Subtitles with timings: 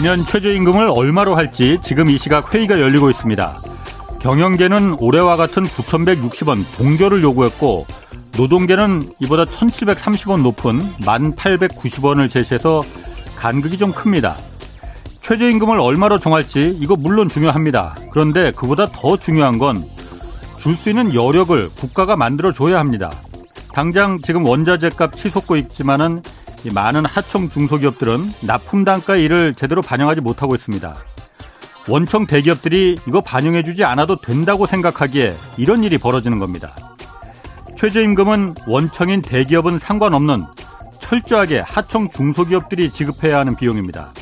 [0.00, 3.54] 내년 최저임금을 얼마로 할지 지금 이 시각 회의가 열리고 있습니다.
[4.20, 7.86] 경영계는 올해와 같은 9,160원 동결을 요구했고
[8.38, 12.82] 노동계는 이보다 1,730원 높은 1,890원을 제시해서
[13.36, 14.36] 간극이 좀 큽니다.
[15.20, 17.94] 최저임금을 얼마로 정할지 이거 물론 중요합니다.
[18.10, 19.84] 그런데 그보다 더 중요한 건
[20.60, 23.12] 줄 수 있는 여력을 국가가 만들어 줘야 합니다.
[23.74, 26.22] 당장 지금 원자재 값 치솟고 있지만은
[26.68, 30.94] 많은 하청 중소기업들은 납품 단가 일을 제대로 반영하지 못하고 있습니다.
[31.88, 36.74] 원청 대기업들이 이거 반영해주지 않아도 된다고 생각하기에 이런 일이 벌어지는 겁니다.
[37.78, 40.44] 최저임금은 원청인 대기업은 상관없는
[41.00, 44.12] 철저하게 하청 중소기업들이 지급해야 하는 비용입니다.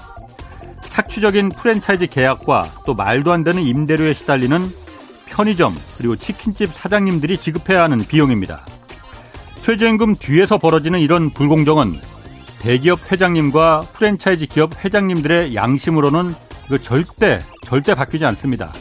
[0.82, 4.72] 착취적인 프랜차이즈 계약과 또 말도 안 되는 임대료에 시달리는
[5.26, 8.60] 편의점 그리고 치킨집 사장님들이 지급해야 하는 비용입니다.
[9.62, 11.98] 최저임금 뒤에서 벌어지는 이런 불공정은
[12.60, 16.34] 대기업 회장님과 프랜차이즈 기업 회장님들의 양심으로는
[16.68, 18.72] 그 절대 절대 바뀌지 않습니다.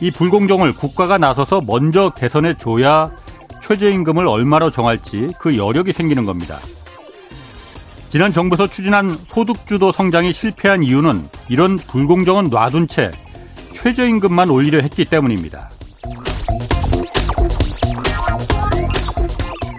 [0.00, 3.10] 이 불공정을 국가가 나서서 먼저 개선해 줘야
[3.62, 6.58] 최저임금을 얼마로 정할지 그 여력이 생기는 겁니다.
[8.08, 13.10] 지난 정부에서 추진한 소득주도 성장이 실패한 이유는 이런 불공정은 놔둔 채
[13.74, 15.70] 최저임금만 올리려 했기 때문입니다.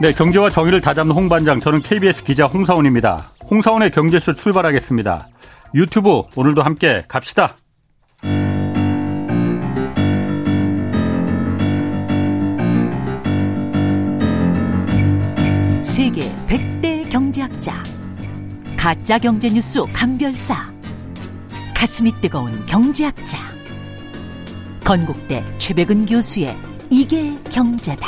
[0.01, 3.17] 네, 경제와 정의를 다잡는 홍반장, 저는 KBS 기자 홍사원입니다.
[3.51, 5.27] 홍사원의 경제쇼 출발하겠습니다.
[5.75, 7.57] 유튜브 오늘도 함께 갑시다.
[15.81, 17.83] 세계 100대 경제학자
[18.77, 20.71] 가짜 경제 뉴스 감별사
[21.75, 23.37] 가슴이 뜨거운 경제학자
[24.85, 26.57] 건국대 최백은 교수의
[26.89, 28.07] 이게 경제다.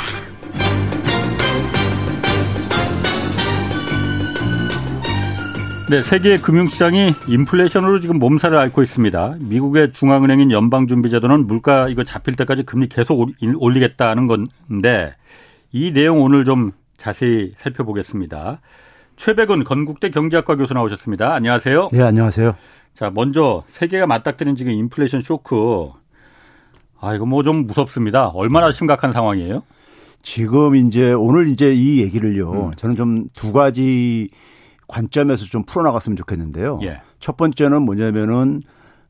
[5.92, 9.36] 네, 세계 금융시장이 인플레이션으로 지금 몸살을 앓고 있습니다.
[9.40, 15.14] 미국의 중앙은행인 연방준비제도는 물가 이거 잡힐 때까지 금리 계속 올리겠다는 건데
[15.70, 18.62] 이 내용 오늘 좀 자세히 살펴보겠습니다.
[19.16, 21.34] 최백은 건국대 경제학과 교수 나오셨습니다.
[21.34, 21.90] 안녕하세요.
[21.92, 22.56] 네, 안녕하세요.
[22.94, 25.90] 자, 먼저 세계가 맞닥뜨린 지금 인플레이션 쇼크.
[27.02, 28.28] 아, 이거 뭐 좀 무섭습니다.
[28.28, 29.62] 얼마나 심각한 상황이에요?
[30.22, 32.68] 지금 이제 오늘 이제 이 얘기를요.
[32.68, 32.70] 음.
[32.76, 34.28] 저는 좀 두 가지
[34.92, 36.78] 관점에서 좀 풀어나갔으면 좋겠는데요.
[36.82, 37.00] 예.
[37.18, 38.60] 첫 번째는 뭐냐면은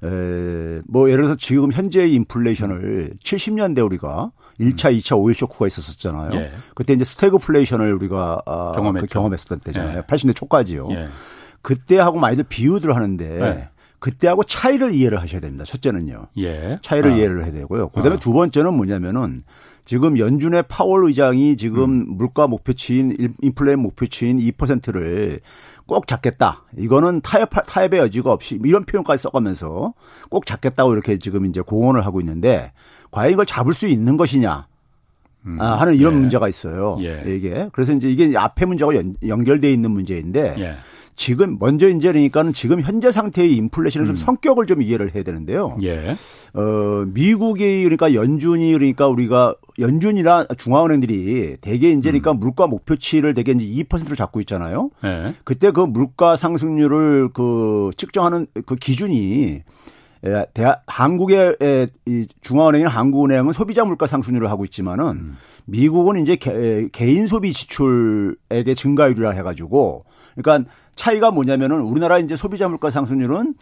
[0.05, 3.11] 에, 뭐 예를 들어서 지금 현재의 인플레이션을 음.
[3.23, 4.99] 70년대 우리가 1차, 음.
[4.99, 6.41] 2차 오일 쇼크가 있었었잖아요.
[6.41, 6.53] 예.
[6.75, 9.99] 그때 이제 스태그플레이션을 우리가 아, 그 경험했었던 때잖아요.
[9.99, 10.03] 예.
[10.03, 10.89] 80대 초까지요.
[10.91, 11.09] 예.
[11.63, 13.69] 그때하고 많이들 비유들 하는데 예.
[13.99, 15.65] 그때하고 차이를 이해를 하셔야 됩니다.
[15.65, 16.27] 첫째는요.
[16.39, 16.79] 예.
[16.83, 17.17] 차이를 아.
[17.17, 17.89] 이해를 해야 되고요.
[17.91, 18.19] 그다음에 아.
[18.19, 19.45] 두 번째는 뭐냐면은
[19.85, 22.07] 지금 연준의 파월 의장이 지금 음.
[22.17, 25.41] 물가 목표치인 인플레 목표치인 2%를
[25.87, 26.63] 꼭 잡겠다.
[26.77, 29.95] 이거는 타협 타협의 여지가 없이 이런 표현까지 써가면서
[30.31, 32.73] 꼭 잡겠다고 이렇게 지금 이제 공언을 하고 있는데
[33.11, 34.67] 과연 이걸 잡을 수 있는 것이냐?
[35.47, 35.61] 음.
[35.61, 36.19] 아, 하는 이런 예.
[36.19, 36.97] 문제가 있어요.
[37.01, 37.25] 예.
[37.27, 40.77] 이게 그래서 이제 이게 앞에 문제가 연, 연결돼 있는 문제인데 예.
[41.15, 44.15] 지금 먼저 이제 그러니까는 지금 현재 상태의 인플레이션의 음.
[44.15, 45.77] 좀 성격을 좀 이해를 해야 되는데요.
[45.83, 46.17] 예.
[46.55, 52.41] 어, 미국이 그러니까 연준이 그러니까 우리가 연준이나 중앙은행들이 대개 이제 그러니까 음.
[52.41, 54.91] 물가 목표치를 대개 이제 2%로 잡고 있잖아요.
[55.05, 55.35] 예.
[55.45, 59.63] 그때 그 물가 상승률을 그 측정하는 그 기준이
[60.25, 61.57] 예, 대한 한국의
[62.07, 65.37] 이 중앙은행인 한국은행은 소비자 물가 상승률을 하고 있지만은 음.
[65.65, 70.05] 미국은 이제 개, 개인 소비 지출액의 증가율이라 해가지고
[70.37, 73.55] 그러니까 차이가 뭐냐면은 우리나라 이제 소비자 물가 상승률은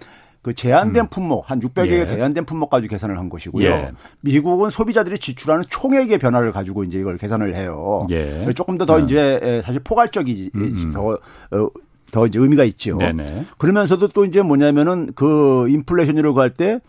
[0.42, 1.08] 그 제한된 음.
[1.08, 2.06] 품목 한 600여 개 예.
[2.06, 3.68] 제한된 품목 가지고 계산을 한 것이고요.
[3.68, 3.92] 예.
[4.22, 8.06] 미국은 소비자들이 지출하는 총액의 변화를 가지고 이제 이걸 계산을 해요.
[8.10, 8.46] 예.
[8.54, 9.04] 조금 더더 네.
[9.04, 10.62] 이제 사실 포괄적이지 음.
[10.62, 10.90] 음.
[10.92, 11.68] 더 어,
[12.10, 12.96] 더 이제 의미가 있죠.
[12.96, 13.44] 네네.
[13.58, 16.80] 그러면서도 또 이제 뭐냐면은 그 인플레이션이라고 할때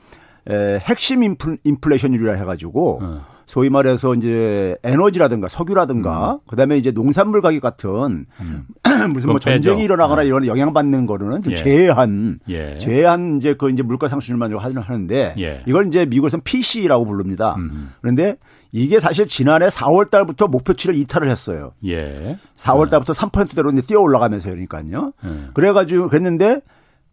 [0.49, 3.25] 핵심 인플, 인플레이션율이라 해가지고 어.
[3.51, 6.39] 소위 말해서 이제 에너지라든가 석유라든가 음.
[6.47, 8.65] 그다음에 이제 농산물 가격 같은 음.
[9.11, 10.29] 무슨 뭐 전쟁이 일어나거나 네.
[10.29, 11.57] 이런 영향받는 거는 좀 예.
[11.57, 12.77] 제한 예.
[12.77, 15.63] 제한 이제 그 이제 물가 상승률만 하는데 예.
[15.67, 17.55] 이걸 이제 미국에서는 PC라고 부릅니다.
[17.57, 17.91] 음.
[17.99, 18.37] 그런데
[18.71, 21.73] 이게 사실 지난해 4월 달부터 목표치를 이탈을 했어요.
[21.85, 22.39] 예.
[22.55, 25.11] 4월 달부터 3%대로 이제 뛰어 올라가면서 그러니까요.
[25.25, 25.29] 예.
[25.53, 26.61] 그래 가지고 그랬는데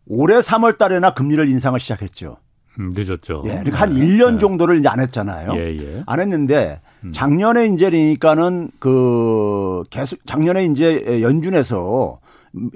[0.07, 2.37] 올해 3월 달에나 금리를 인상을 시작했죠.
[2.79, 3.43] 음, 늦었죠.
[3.47, 4.39] 예, 그러니까 한 1년 네.
[4.39, 5.53] 정도를 이제 안 했잖아요.
[5.55, 6.03] 예, 예.
[6.07, 7.13] 안 했는데 음.
[7.13, 12.21] 작년에 이제 그러니까는 그 계속 작년에 이제 연준에서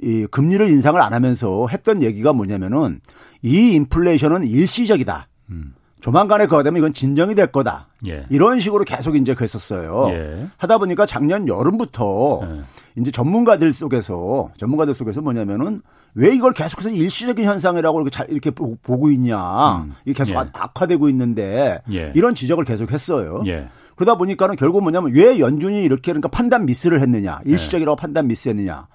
[0.03, 3.01] 이 금리를 인상을 안 하면서 했던 얘기가 뭐냐면은
[3.43, 5.29] 이 인플레이션은 일시적이다.
[5.51, 5.75] 음.
[6.03, 7.87] 조만간에 그거 되면 이건 진정이 될 거다.
[8.09, 8.27] 예.
[8.29, 10.09] 이런 식으로 계속 이제 그랬었어요.
[10.09, 10.49] 예.
[10.57, 12.61] 하다 보니까 작년 여름부터 예.
[13.01, 15.81] 이제 전문가들 속에서 전문가들 속에서 뭐냐면은
[16.15, 19.77] 왜 이걸 계속해서 일시적인 현상이라고 이렇게 잘 이렇게 보고 있냐.
[19.77, 19.95] 음.
[20.05, 20.39] 이게 계속 예.
[20.53, 22.13] 악화되고 있는데 예.
[22.17, 23.45] 이런 지적을 계속 했어요.
[23.47, 23.69] 예.
[23.95, 27.41] 그러다 보니까는 결국 뭐냐면 왜 연준이 이렇게 그러니까 판단 미스를 했느냐.
[27.45, 28.89] 일시적이라고 판단 미스했느냐.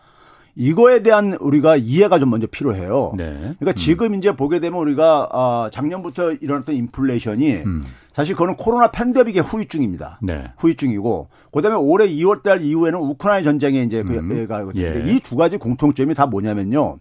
[0.59, 3.13] 이거에 대한 우리가 이해가 좀 먼저 필요해요.
[3.15, 3.25] 네.
[3.25, 3.75] 그러니까 음.
[3.75, 7.83] 지금 이제 보게 되면 우리가 아, 작년부터 일어났던 인플레이션이 음.
[8.11, 10.19] 사실 그거는 코로나 팬데믹의 후유증입니다.
[10.23, 10.51] 네.
[10.57, 14.47] 후유증이고 그다음에 올해 2월 달 이후에는 우크라이나 전쟁에 이제 그 음.
[14.47, 15.03] 가 예.
[15.05, 16.97] 이두 가지 공통점이 다 뭐냐면요.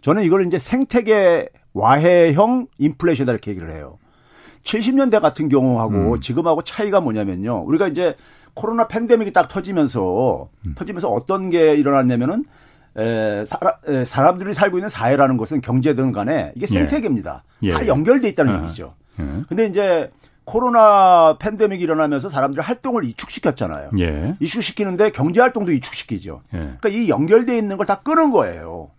[0.00, 3.98] 저는 이걸 이제 생태계 와해형 인플레이션이다 이렇게 얘기를 해요.
[4.62, 6.20] 70년대 같은 경우하고 음.
[6.20, 7.64] 지금하고 차이가 뭐냐면요.
[7.66, 8.16] 우리가 이제
[8.54, 10.74] 코로나 팬데믹이 딱 터지면서 음.
[10.74, 12.44] 터지면서 어떤 게 일어났냐면은
[12.96, 16.78] 에, 사람, 에, 사람들이 살고 있는 사회라는 것은 경제든 간에 이게 예.
[16.78, 17.42] 생태계입니다.
[17.62, 17.72] 예.
[17.72, 18.64] 다 연결돼 있다는 예.
[18.64, 18.94] 얘기죠.
[19.20, 19.24] 예.
[19.48, 20.10] 근데 이제
[20.44, 23.90] 코로나 팬데믹이 일어나면서 사람들이 활동을 이축시켰잖아요.
[23.98, 24.36] 예.
[24.40, 26.42] 이축시키는데 경제 활동도 이축시키죠.
[26.52, 26.58] 예.
[26.58, 28.90] 그러니까 이 연결돼 있는 걸 다 끄는 거예요.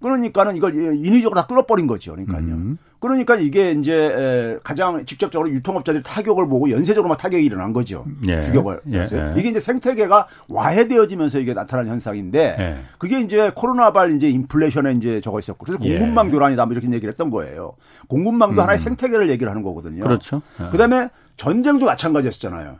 [0.00, 0.04] 예.
[0.04, 2.12] 그러니까는 이걸 인위적으로 다 끊어버린 거죠.
[2.12, 2.54] 그러니까요.
[2.54, 2.78] 음.
[3.00, 8.04] 그러니까 이게 이제 가장 직접적으로 유통업자들이 타격을 보고 연쇄적으로 막 타격이 일어난 거죠.
[8.26, 8.42] 예.
[8.42, 8.80] 주격을.
[8.92, 9.06] 예.
[9.12, 9.34] 예.
[9.36, 12.78] 이게 이제 생태계가 와해되어지면서 이게 나타난 현상인데 예.
[12.98, 15.98] 그게 이제 코로나발 이제 인플레이션에 이제 저거 있었고 그래서 예.
[15.98, 17.74] 공급망 교란이다 뭐 이렇게 얘기를 했던 거예요.
[18.08, 18.62] 공급망도 음.
[18.62, 20.02] 하나의 생태계를 얘기를 하는 거거든요.
[20.02, 20.42] 그렇죠.
[20.60, 20.70] 예.
[20.70, 22.78] 그다음에 전쟁도 마찬가지였잖아요.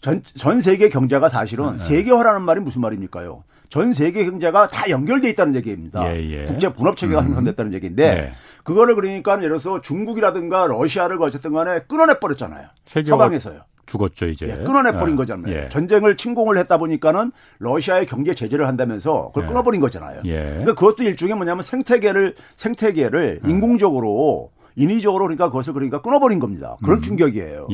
[0.00, 3.42] 전, 전 세계 경제가 사실은 세계화라는 말이 무슨 말입니까요?
[3.68, 6.08] 전 세계 경제가 다 연결돼 있다는 얘기입니다.
[6.14, 6.44] 예, 예.
[6.46, 7.26] 국제 분업 체계가 음.
[7.28, 8.32] 형성됐다는 얘기인데 예.
[8.62, 12.68] 그거를 그러니까 예를 들어서 중국이라든가 러시아를 어쨌든 간에 끊어내 버렸잖아요.
[13.04, 13.60] 서방에서요.
[13.86, 14.46] 죽었죠 이제.
[14.48, 15.16] 예, 끊어내 버린 예.
[15.16, 15.54] 거잖아요.
[15.54, 15.68] 예.
[15.68, 19.48] 전쟁을 침공을 했다 보니까는 러시아의 경제 제재를 한다면서 그걸 예.
[19.48, 20.22] 끊어버린 거잖아요.
[20.24, 20.40] 예.
[20.40, 26.76] 그러니까 그것도 일종의 뭐냐면 생태계를 생태계를 인공적으로 인위적으로 그러니까 그것을 그러니까 끊어버린 겁니다.
[26.82, 27.02] 그런 음.
[27.02, 27.68] 충격이에요.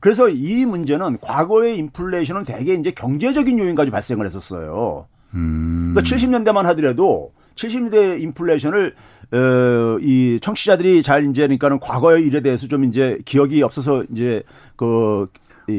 [0.00, 5.06] 그래서 이 문제는 과거의 인플레이션은 대개 이제 경제적인 요인까지 발생을 했었어요.
[5.34, 5.92] 음.
[5.94, 8.94] 그러니까 70년대만 하더라도 70년대 인플레이션을
[9.32, 14.42] 어, 이 청취자들이 잘 이제 그러니까는 과거의 일에 대해서 좀 이제 기억이 없어서 이제
[14.76, 15.26] 그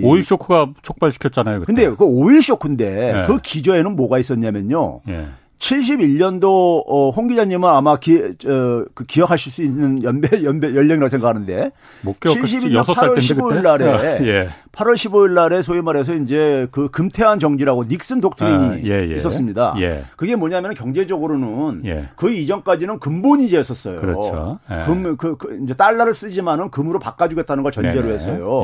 [0.04, 1.62] 오일 쇼크가 촉발시켰잖아요.
[1.62, 1.74] 그때.
[1.74, 3.26] 근데 그 오일 쇼크인데 네.
[3.28, 5.02] 그 기저에는 뭐가 있었냐면요.
[5.06, 5.28] 네.
[5.62, 11.72] 71년도 어, 홍 기자님은 아마 기, 어, 그 기억하실 수 있는 연배 연배 연령이라고 생각하는데
[12.04, 13.86] 71년 8월 15일 날에
[14.26, 14.50] 예.
[14.72, 19.14] 8월 15일 날에 소위 말해서 이제 그 금태환 정지라고 닉슨 독트린이 아, 예, 예.
[19.14, 19.76] 있었습니다.
[19.80, 20.04] 예.
[20.16, 22.10] 그게 뭐냐면 경제적으로는 예.
[22.16, 24.02] 그 이전까지는 근본이제였었어요.
[24.02, 24.60] 그렇죠.
[24.72, 24.82] 예.
[24.86, 28.12] 금, 그, 그, 이제 달러를 쓰지만은 금으로 바꿔주겠다는 걸 전제로.
[28.12, 28.64] 해서요.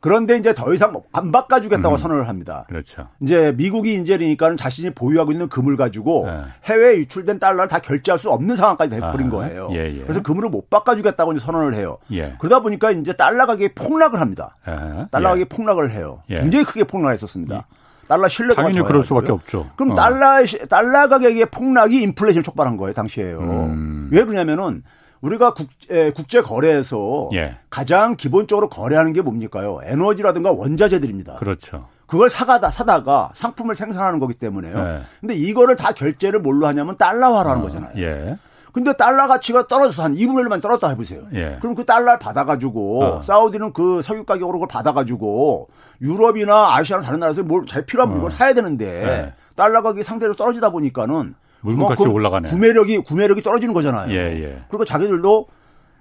[0.00, 1.98] 그런데 이제 더 이상 안 바꿔주겠다고 음.
[1.98, 2.64] 선언을 합니다.
[2.68, 3.08] 그렇죠.
[3.20, 6.42] 이제 미국이 그러니까는 자신이 보유하고 있는 금을 가지고 네.
[6.64, 9.68] 해외에 유출된 달러를 다 결제할 수 없는 상황까지 돼버린 아, 거예요.
[9.72, 10.02] 예, 예.
[10.02, 11.98] 그래서 금으로 못 바꿔주겠다고 이제 선언을 해요.
[12.12, 12.34] 예.
[12.38, 14.56] 그러다 보니까 이제 달러 가격이 폭락을 합니다.
[14.68, 15.06] 예.
[15.10, 16.22] 달러 가격이 폭락을 해요.
[16.30, 16.40] 예.
[16.40, 17.66] 굉장히 크게 폭락했었습니다.
[18.08, 19.70] 달러 신뢰도가 당연히 그럴 수밖에 없죠.
[19.76, 19.94] 그럼 어.
[19.94, 23.38] 달러 달러 가격의 폭락이 인플레이션을 촉발한 거예요 당시에요.
[23.40, 24.08] 음.
[24.12, 24.82] 왜 그러냐면은
[25.26, 27.56] 우리가 국제, 국제 거래에서 예.
[27.70, 29.80] 가장 기본적으로 거래하는 게 뭡니까요?
[29.82, 31.34] 에너지라든가 원자재들입니다.
[31.36, 31.88] 그렇죠.
[32.06, 34.78] 그걸 사가다 사다가 상품을 생산하는 거기 때문에요.
[34.78, 35.00] 예.
[35.20, 37.92] 근데 이거를 다 결제를 뭘로 하냐면 달러화로 하는 어, 거잖아요.
[37.96, 38.36] 예.
[38.72, 41.22] 근데 달러 가치가 떨어져서 한 2분의 1만 떨어졌다 해보세요.
[41.32, 41.56] 예.
[41.60, 43.22] 그럼 그 달러를 받아가지고 어.
[43.22, 45.68] 사우디는 그 석유 가격으로 그걸 받아가지고
[46.02, 48.36] 유럽이나 아시아나 다른 나라에서 뭘 잘 필요한 물건 을 어.
[48.36, 49.32] 사야 되는데 예.
[49.56, 51.34] 달러 가격이 상대로 떨어지다 보니까는
[51.66, 52.48] 물건값이 그 올라가네.
[52.48, 54.10] 구매력이 구매력이 떨어지는 거잖아요.
[54.12, 54.62] 예, 예.
[54.68, 55.46] 그리고 자기들도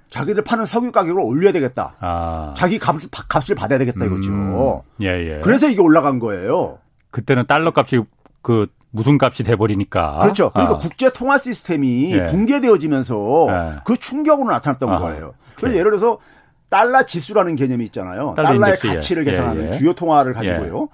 [0.10, 1.96] 자기들 파는 석유 가격을 올려야 되겠다.
[2.00, 2.54] 아.
[2.56, 4.32] 자기 값을, 값을 받아야 되겠다 이거죠.
[4.32, 4.80] 음.
[5.02, 5.40] 예, 예.
[5.44, 6.78] 그래서 이게 올라간 거예요.
[7.12, 8.02] 그때는 달러 값이
[8.42, 10.20] 그 무슨 값이 돼버리니까.
[10.20, 10.52] 그렇죠.
[10.52, 10.80] 그러니까 아.
[10.80, 12.26] 국제 통화 시스템이 예.
[12.28, 13.80] 붕괴되어지면서 예.
[13.84, 15.00] 그 충격으로 나타났던 아하.
[15.00, 15.34] 거예요.
[15.56, 16.20] 그래서 예를 들어서
[16.70, 18.34] 달러 지수라는 개념이 있잖아요.
[18.36, 19.32] 달러 달러의 인덱스, 가치를 예.
[19.32, 20.90] 계산하는 예, 주요 통화를 가지고요.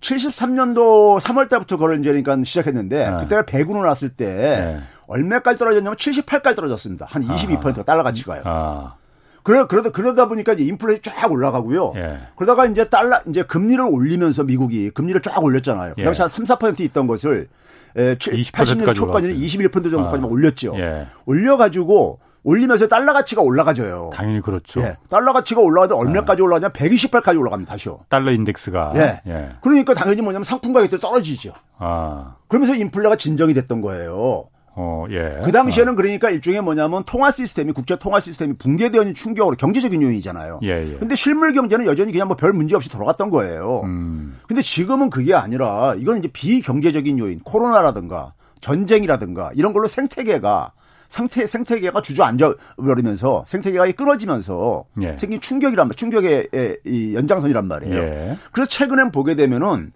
[0.00, 3.16] 73년도 3월 달부터 그걸 이제 그러니까 시작했는데 네.
[3.20, 4.80] 그때가 100으로 나왔을 때 네.
[5.06, 7.06] 얼마까지 떨어졌냐면 78까지 떨어졌습니다.
[7.08, 8.42] 한 22%가 달러 가치가요.
[8.44, 8.94] 아.
[9.42, 11.92] 그래, 그러다, 그러다 보니까 이제 인플레이션이 쫙 올라가고요.
[11.94, 12.18] 예.
[12.34, 15.94] 그러다가 이제 달러, 이제 금리를 올리면서 미국이 금리를 쫙 올렸잖아요.
[15.96, 16.22] 그 당시 예.
[16.24, 17.48] 한 3, 4% 있던 것을
[17.94, 20.26] 80년 초까지는 21% 정도까지만 아.
[20.26, 20.74] 올렸죠.
[20.78, 21.06] 예.
[21.26, 24.10] 올려가지고 올리면서 달러 가치가 올라가져요.
[24.14, 24.80] 당연히 그렇죠.
[24.80, 24.96] 예.
[25.10, 26.42] 달러 가치가 올라가도 얼마까지 네.
[26.44, 26.68] 올라가냐?
[26.68, 27.72] 128까지 올라갑니다.
[27.72, 27.98] 다시요.
[28.08, 28.92] 달러 인덱스가.
[28.94, 29.20] 예.
[29.26, 29.48] 예.
[29.60, 31.52] 그러니까 당연히 뭐냐면 상품 가격도 떨어지죠.
[31.78, 32.36] 아.
[32.46, 34.44] 그러면서 인플레가 진정이 됐던 거예요.
[34.76, 35.40] 어, 예.
[35.44, 35.96] 그 당시에는 어.
[35.96, 40.60] 그러니까 일종의 뭐냐면 통화 시스템이 국제 통화 시스템이 붕괴되는 충격으로 경제적인 요인이잖아요.
[40.62, 40.96] 예, 예.
[40.98, 43.80] 근데 실물 경제는 여전히 그냥 뭐 별 문제 없이 돌아갔던 거예요.
[43.84, 44.38] 음.
[44.46, 50.72] 근데 지금은 그게 아니라 이건 이제 비경제적인 요인, 코로나라든가 전쟁이라든가 이런 걸로 생태계가
[51.16, 55.16] 상태 생태계가 주저앉아 버리면서 생태계가 끊어지면서 예.
[55.16, 56.48] 생긴 충격이란 말, 충격의
[56.84, 57.96] 이 연장선이란 말이에요.
[57.96, 58.36] 예.
[58.52, 59.92] 그래서 최근에 보게 되면은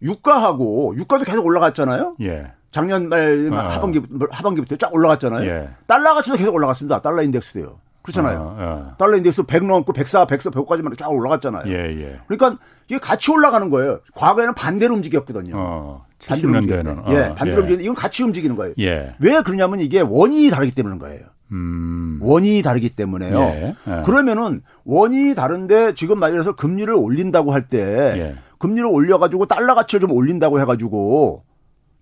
[0.00, 2.16] 유가하고 유가도 계속 올라갔잖아요.
[2.22, 2.52] 예.
[2.70, 3.56] 작년 말 어.
[3.56, 5.46] 하반기 하반기부터 쫙 올라갔잖아요.
[5.46, 5.68] 예.
[5.86, 7.02] 달러 가치도 계속 올라갔습니다.
[7.02, 7.78] 달러 인덱스도요.
[8.00, 8.38] 그렇잖아요.
[8.38, 8.94] 어, 어.
[8.96, 11.64] 달러 인덱스 100 넘고 104, 104, 100까지만 쫙 올라갔잖아요.
[11.66, 12.20] 예, 예.
[12.28, 14.00] 그러니까 이게 같이 올라가는 거예요.
[14.14, 16.00] 과거에는 반대로 움직였거든요.
[16.20, 16.98] 어, 반대로 움직이는.
[16.98, 17.60] 어, 예, 반대로 예.
[17.60, 18.74] 움직이는 이건 같이 움직이는 거예요.
[18.78, 19.14] 예.
[19.18, 21.20] 왜 그러냐면 이게 원인이 다르기 때문인 거예요.
[21.52, 22.18] 음.
[22.22, 23.40] 원인이 다르기 때문에요.
[23.40, 24.02] 예, 예.
[24.04, 28.36] 그러면은 원인이 다른데 지금 말해서 금리를 올린다고 할때 예.
[28.58, 31.44] 금리를 올려가지고 달러 가치를 좀 올린다고 해가지고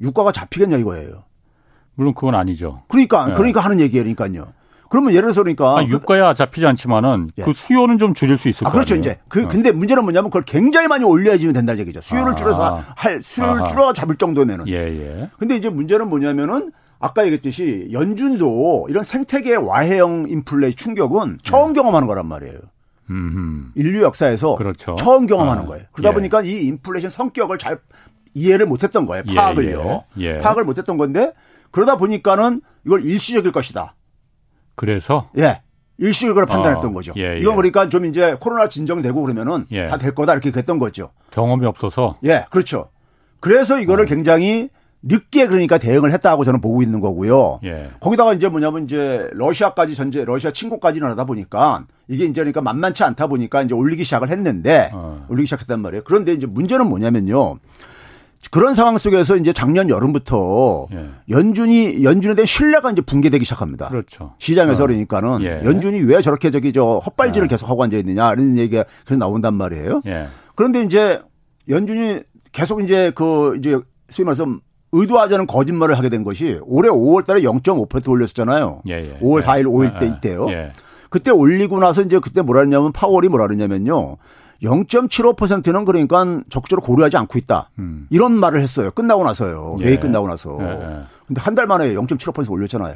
[0.01, 1.25] 유가가 잡히겠냐 이거예요.
[1.95, 2.83] 물론 그건 아니죠.
[2.89, 3.35] 그러니까 예.
[3.35, 4.53] 그러니까 하는 얘기예요, 그러니까요.
[4.91, 7.43] 그러면 예를 들어서 그러니까 아니, 유가야 잡히지 않지만은 예.
[7.43, 9.19] 그 수요는 좀 줄일 수 있을 아, 그렇죠, 이제.
[9.29, 9.49] 그 어.
[9.49, 12.01] 근데 문제는 뭐냐면 그걸 굉장히 많이 올려야지면 된다는 얘기죠.
[12.01, 12.35] 수요를 아.
[12.35, 13.65] 줄여서 할 수요를.
[13.69, 14.67] 줄여 잡을 정도면은.
[14.69, 15.31] 예, 예.
[15.39, 21.75] 근데 이제 문제는 뭐냐면은 아까 얘기했듯이 연준도 이런 생태계 와해형 인플레 충격은 처음 네.
[21.75, 22.59] 경험하는 거란 말이에요.
[23.11, 23.71] 음흠.
[23.75, 24.95] 인류 역사에서 그렇죠.
[24.97, 25.67] 처음 경험하는 아.
[25.67, 25.85] 거예요.
[25.93, 26.15] 그러다 예.
[26.15, 27.79] 보니까 이 인플레이션 성격을 잘
[28.35, 29.23] 이해를 못했던 거예요.
[29.29, 30.05] 예, 파악을요.
[30.19, 30.39] 예, 예.
[30.39, 31.33] 파악을 못했던 건데
[31.71, 33.95] 그러다 보니까는 이걸 일시적일 것이다.
[34.79, 35.61] 그래서 예.
[35.99, 37.13] 일시적으로 판단했던 어, 거죠.
[37.17, 37.39] 예, 예.
[37.41, 39.87] 이건 그러니까 좀 이제 코로나 진정되고 그러면은 예.
[39.87, 41.11] 다될 거다 이렇게 했던 거죠.
[41.33, 42.19] 경험이 없어서.
[42.25, 42.91] 예, 그렇죠.
[43.41, 44.07] 그래서 이거를 어.
[44.07, 44.71] 굉장히
[45.03, 47.61] 늦게 그러니까 대응을 했다고 저는 보고 있는 거고요.
[47.65, 47.91] 예.
[48.01, 53.27] 거기다가 이제 뭐냐면 이제 러시아까지 전제 러시아 친구까지 나다 보니까 이게 이제 그러니까 만만치 않다
[53.29, 55.21] 보니까 이제 올리기 시작을 했는데 어.
[55.29, 56.03] 올리기 시작했단 말이에요.
[56.05, 57.59] 그런데 이제 문제는 뭐냐면요.
[58.51, 61.11] 그런 상황 속에서 이제 작년 여름부터 예.
[61.29, 63.89] 연준이 연준에 대한 신뢰가 이제 붕괴되기 시작합니다.
[63.89, 64.35] 그렇죠.
[64.39, 64.87] 시장에서 어.
[64.87, 65.61] 그러니까는 예.
[65.65, 67.49] 연준이 왜 저렇게 저기 저 헛발질을 예.
[67.49, 70.03] 계속 하고 앉아 있느냐 이런 얘기가 그래서 나온단 말이에요.
[70.07, 70.29] 예.
[70.55, 71.21] 그런데 이제
[71.69, 72.21] 연준이
[72.53, 73.79] 계속 이제 그 이제
[74.09, 74.47] 소위 말해서
[74.93, 78.83] 의도하지 않은 거짓말을 하게 된 것이 올해 5월 달에 0.5% 올렸었잖아요.
[79.21, 80.47] 5월 4일 5일 때 이때요.
[81.11, 84.17] 그때 올리고 나서 이제 그때 뭐라 했냐면 파월이 뭐라 그랬냐면요.
[84.63, 87.71] 0.75%는 그러니까 적절히 고려하지 않고 있다.
[87.79, 88.07] 음.
[88.11, 88.91] 이런 말을 했어요.
[88.91, 89.77] 끝나고 나서요.
[89.81, 89.85] 예.
[89.87, 90.57] 회의 끝나고 나서.
[90.61, 91.05] 예.
[91.27, 92.95] 근데 한 달 만에 0.75% 올렸잖아요.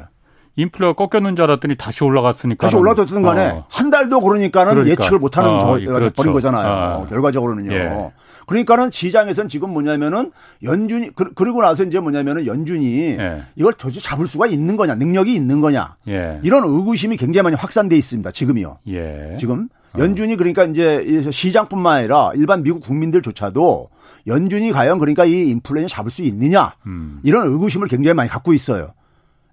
[0.55, 2.67] 인플레가 꺾였는 줄 알았더니 다시 올라갔으니까.
[2.67, 3.65] 다시 올라갔든 간에 어.
[3.69, 4.91] 한 달도 그러니까는 그러니까.
[5.03, 5.99] 예측을 못하는 어, 저가 그렇죠.
[6.09, 6.99] 돼버린 거잖아요.
[7.01, 7.07] 어.
[7.07, 7.73] 결과적으로는요.
[7.73, 8.11] 예.
[8.45, 10.31] 그러니까는 시장에서는 지금 뭐냐면은
[10.63, 13.41] 연준이 그, 리고 나서 이제 뭐냐면은 연준이 예.
[13.55, 16.39] 이걸 도대체 잡을 수가 있는 거냐 능력이 있는 거냐 예.
[16.43, 18.29] 이런 의구심이 굉장히 많이 확산돼 있습니다.
[18.31, 18.77] 지금이요.
[18.89, 19.37] 예.
[19.39, 19.82] 지금 어.
[19.97, 23.89] 연준이 그러니까 이제 시장뿐만 아니라 일반 미국 국민들조차도
[24.27, 27.19] 연준이 과연 그러니까 이 인플레이션 잡을 수 있느냐 음.
[27.23, 28.93] 이런 의구심을 굉장히 많이 갖고 있어요.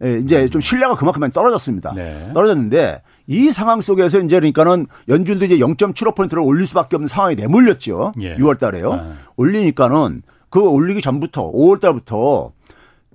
[0.03, 0.49] 예, 이제 음.
[0.49, 1.93] 좀 신뢰가 그만큼 많이 떨어졌습니다.
[1.95, 2.31] 네.
[2.33, 8.13] 떨어졌는데 이 상황 속에서 이제 그러니까는 연준도 이제 0.75%를 올릴 수밖에 없는 상황이 내몰렸죠.
[8.21, 8.37] 예.
[8.37, 8.95] 6월 달에요.
[8.95, 9.03] 네.
[9.37, 12.53] 올리니까는 그 올리기 전부터 5월 달부터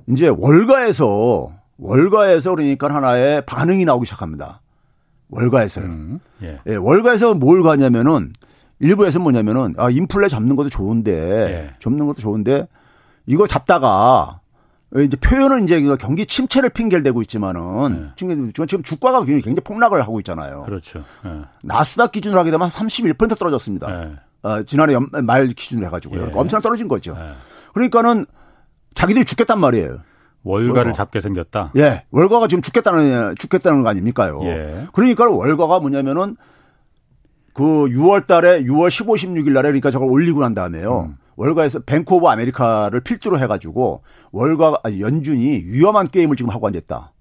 [0.10, 4.62] 이제 월가에서 월가에서 그러니까 하나의 반응이 나오기 시작합니다.
[5.30, 5.86] 월가에서요.
[5.86, 6.20] 음.
[6.44, 6.60] 예.
[6.68, 6.76] 예.
[6.76, 8.34] 월가에서 뭘 가냐면은
[8.80, 11.74] 일부에서 뭐냐면은 아 인플레 잡는 것도 좋은데 예.
[11.80, 12.68] 잡는 것도 좋은데
[13.26, 14.40] 이거 잡다가
[14.98, 18.10] 이제 표현은 이제 경기 침체를 핑계를 대고 있지만은 네.
[18.16, 20.64] 지금 지금 주가가 굉장히 폭락을 하고 있잖아요.
[20.64, 21.04] 그렇죠.
[21.24, 21.42] 네.
[21.64, 23.88] 나스닥 기준으로 하게 되면 31% 떨어졌습니다.
[23.88, 24.16] 네.
[24.44, 26.28] 어, 지난해 연, 말 기준으로 해가지고요.
[26.28, 26.32] 예.
[26.34, 27.16] 엄청 떨어진 거죠.
[27.18, 27.34] 예.
[27.74, 28.26] 그러니까는
[28.94, 30.00] 자기들이 죽겠단 말이에요.
[30.46, 30.94] 월가를 월가.
[30.94, 31.72] 잡게 생겼다.
[31.76, 34.40] 예, 월가가 지금 죽겠다는 죽겠다는 거 아닙니까요?
[34.44, 34.88] 예.
[34.94, 36.38] 그러니까 월가가 뭐냐면은
[37.54, 41.06] 그 6월 달에 6월 15, 16일 날에 그러니까 저걸 올리고 난 다음에요.
[41.10, 41.18] 음.
[41.36, 47.12] 월가에서 Bank of America를 필두로 해가지고 월가 아니 연준이 위험한 게임을 지금 하고 앉았다.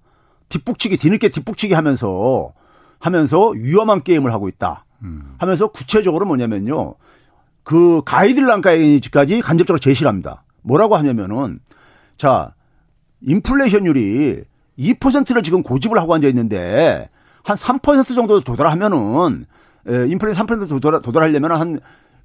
[0.49, 2.53] 뒷북치기 뒤늦게 뒷북치기 하면서
[2.99, 4.85] 하면서 위험한 게임을 하고 있다.
[5.03, 5.35] 음.
[5.37, 6.95] 하면서 구체적으로 뭐냐면요.
[7.63, 10.43] 그 가이드라인까지 간접적으로 제시를 합니다.
[10.61, 11.59] 뭐라고 하냐면은
[12.17, 12.53] 자
[13.21, 14.43] 인플레이션율이
[14.77, 17.09] 2%를 지금 고집을 하고 앉아 있는데
[17.43, 19.45] 한 3% 정도 도달하면은
[19.87, 21.79] 인플레이션 3% 도달, 도달하려면 한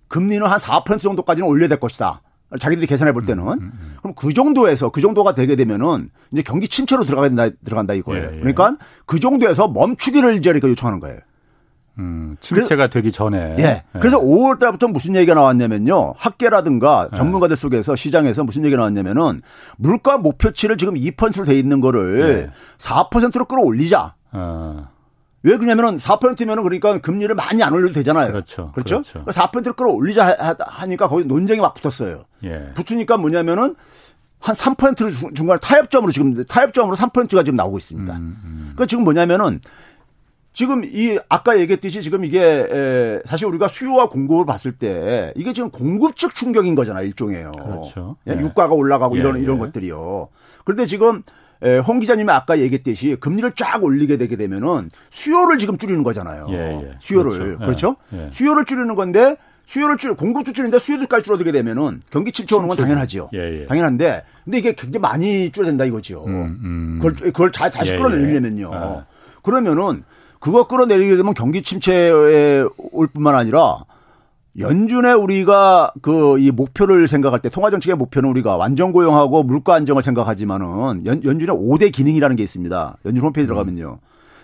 [0.09, 2.23] 금리는 한 4% 정도까지는 올려야 될 것이다.
[2.59, 3.44] 자기들이 계산해 볼 때는.
[3.44, 3.97] 음, 음, 음.
[4.00, 8.28] 그럼 그 정도에서 그 정도가 되게 되면은 이제 경기 침체로 들어간다 들어간다 이거예요.
[8.32, 8.40] 예, 예.
[8.40, 11.20] 그러니까 그 정도에서 멈추기를 이제 그러니까 요청하는 거예요.
[11.99, 13.56] 음, 침체가 그래서, 되기 전에.
[13.59, 13.62] 예.
[13.62, 13.82] 예.
[13.99, 16.14] 그래서 5월 달부터 무슨 얘기가 나왔냐면요.
[16.16, 17.16] 학계라든가 예.
[17.16, 19.42] 전문가들 속에서 시장에서 무슨 얘기가 나왔냐면은
[19.76, 22.52] 물가 목표치를 지금 2%로 돼 있는 거를 예.
[22.78, 24.14] 4%로 끌어올리자.
[24.32, 24.88] 어.
[25.42, 28.30] 왜 그러냐면은 4%면은 그러니까 금리를 많이 안 올려도 되잖아요.
[28.30, 28.73] 그렇죠.
[28.73, 29.02] 그렇죠.
[29.02, 29.25] 그렇죠.
[29.25, 32.25] 4%를 끌어올리자 하니까 거기 논쟁이 막 붙었어요.
[32.44, 32.73] 예.
[32.75, 33.75] 붙으니까 뭐냐면은
[34.38, 38.12] 한 3%를 중간에 타협점으로 지금 타협점으로 3%가 지금 나오고 있습니다.
[38.14, 38.59] 음, 음.
[38.75, 39.61] 그러니까 지금 뭐냐면은
[40.52, 45.71] 지금 이 아까 얘기했듯이 지금 이게 에 사실 우리가 수요와 공급을 봤을 때 이게 지금
[45.71, 47.52] 공급 측 충격인 거잖아요 일종이에요.
[47.52, 48.16] 그렇죠.
[48.26, 48.42] 예, 네.
[48.42, 49.42] 유가가 올라가고 예, 이런 예.
[49.42, 50.28] 이런 것들이요.
[50.64, 51.23] 그런데 지금
[51.87, 56.47] 홍 기자님이 아까 얘기했듯이 금리를 쫙 올리게 되게 되면은 수요를 지금 줄이는 거잖아요.
[56.50, 56.95] 예, 예.
[56.99, 57.59] 수요를 그렇죠.
[57.59, 57.97] 그렇죠?
[58.14, 58.26] 예.
[58.26, 58.30] 예.
[58.33, 63.30] 수요를 줄이는 건데 수요를 줄 공급도 줄이는데 수요도까지 줄어들게 되면은 경기 침체 오는 건 당연하지요.
[63.35, 63.66] 예, 예.
[63.66, 66.25] 당연한데 근데 이게 굉장히 많이 줄어든다 이거죠.
[66.26, 66.99] 음, 음.
[67.00, 68.75] 그걸 그걸 잘 다시 예, 끌어내려면요.
[68.75, 69.04] 아.
[69.42, 70.02] 그러면은
[70.40, 73.85] 그거 끌어내리게 되면 경기 침체에 올 뿐만 아니라
[74.59, 80.02] 연준에 우리가 그 이 목표를 생각할 때 통화 정책의 목표는 우리가 완전 고용하고 물가 안정을
[80.02, 82.97] 생각하지만은 연, 연준의 5대 기능이라는 게 있습니다.
[83.04, 83.99] 연준 홈페이지 들어가면요.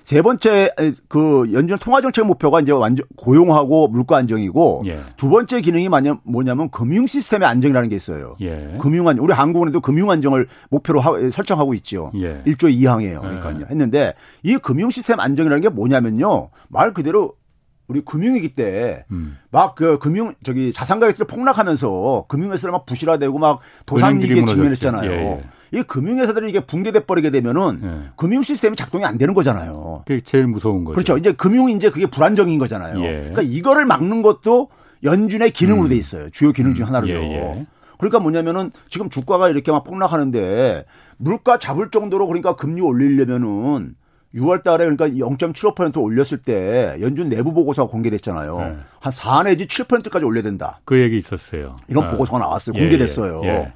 [0.07, 0.71] 세 번째
[1.09, 5.01] 그 연준 통화 정책 목표가 이제 완전 고용하고 물가 안정이고 예.
[5.17, 5.89] 두 번째 기능이
[6.23, 8.37] 뭐냐면 금융 시스템의 안정이라는 게 있어요.
[8.41, 8.79] 예.
[8.81, 9.25] 금융 안정.
[9.25, 12.13] 우리 한국은행도 금융 안정을 목표로 하, 설정하고 있죠.
[12.15, 12.41] 예.
[12.47, 13.21] 1조 2항이에요.
[13.21, 13.59] 그러니까요.
[13.63, 13.67] 예.
[13.69, 16.51] 했는데 이 금융 시스템 안정이라는 게 뭐냐면요.
[16.69, 17.35] 말 그대로
[17.89, 19.07] 우리 금융위기 때
[19.51, 19.99] 막그 음.
[19.99, 25.11] 금융 저기 자산 가격들이 폭락하면서 금융회사를 막 부실화되고 막 도산위기에 직면했잖아요.
[25.11, 25.43] 예, 예.
[25.73, 28.11] 이 금융회사들이 이게 붕괴돼 버리게 되면은 예.
[28.17, 30.05] 금융 시스템이 작동이 안 되는 거잖아요.
[30.07, 30.95] 그게 제일 무서운 거죠.
[30.95, 31.17] 그렇죠.
[31.19, 33.03] 이제 금융이 이제 그게 불안정인 거잖아요.
[33.05, 33.17] 예.
[33.19, 34.69] 그러니까 이거를 막는 것도
[35.03, 35.89] 연준의 기능으로 음.
[35.89, 36.31] 돼 있어요.
[36.31, 36.89] 주요 기능 중 음.
[36.89, 37.15] 하나로요.
[37.15, 37.67] 예,
[37.99, 40.85] 그러니까 뭐냐면은 지금 주가가 이렇게 막 폭락하는데
[41.17, 43.95] 물가 잡을 정도로 그러니까 금리 올리려면은
[44.35, 48.59] 6월 달에 그러니까 0.75% 올렸을 때 연준 내부 보고서가 공개됐잖아요.
[48.59, 48.77] 네.
[49.01, 50.81] 한4 내지 7%까지 올려야 된다.
[50.85, 51.75] 그 얘기 있었어요.
[51.89, 52.09] 이런 아.
[52.09, 52.77] 보고서가 나왔어요.
[52.77, 53.41] 예, 공개됐어요.
[53.45, 53.73] 예, 예.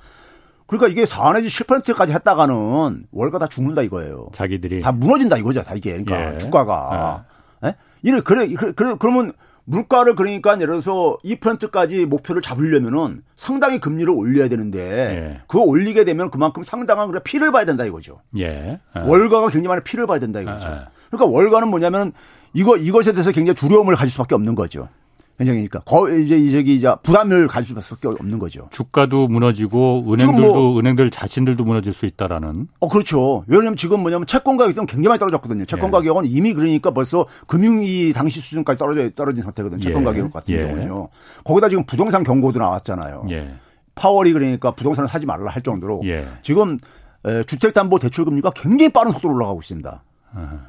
[0.70, 4.28] 그러니까 이게 4 내지 7%까지 했다가는 월가 다 죽는다 이거예요.
[4.32, 5.62] 자기들이 다 무너진다 이거죠.
[5.62, 6.38] 다 이게 그러니까 예.
[6.38, 7.24] 주가가.
[7.64, 7.74] 예?
[8.02, 8.46] 이래 그래
[8.76, 9.32] 그래 그러면
[9.64, 15.40] 물가를 그러니까 예를 들어서 2%까지 목표를 잡으려면은 상당히 금리를 올려야 되는데 예.
[15.48, 18.20] 그거 올리게 되면 그만큼 상당한 그래 피를 봐야 된다 이거죠.
[18.38, 18.78] 예.
[18.92, 19.00] 아.
[19.08, 20.68] 월가가 굉장히 많이 피를 봐야 된다 이거죠.
[20.68, 20.86] 아.
[21.10, 22.12] 그러니까 월가는 뭐냐면
[22.54, 24.88] 이거 이것에 대해서 굉장히 두려움을 가질 수밖에 없는 거죠.
[25.40, 28.68] 현장이니까 거의 이제 저기 이제 부담을 가질 수밖에 없는 거죠.
[28.70, 32.68] 주가도 무너지고 은행들도 뭐, 은행들 자신들도 무너질 수 있다라는.
[32.78, 33.44] 어 그렇죠.
[33.46, 35.64] 왜냐하면 지금 뭐냐면 채권 가격이 굉장히 많이 떨어졌거든요.
[35.64, 35.92] 채권 예.
[35.92, 39.80] 가격은 이미 그러니까 벌써 금융위 당시 수준까지 떨어져 떨어진 상태거든요.
[39.80, 40.04] 채권 예.
[40.04, 40.62] 가격 같은 예.
[40.62, 41.08] 경우는요.
[41.44, 43.24] 거기다 지금 부동산 경고도 나왔잖아요.
[43.30, 43.54] 예.
[43.94, 46.26] 파월이 그러니까 부동산을 사지 말라 할 정도로 예.
[46.42, 46.78] 지금
[47.46, 50.02] 주택담보대출금리가 굉장히 빠른 속도로 올라가고 있습니다.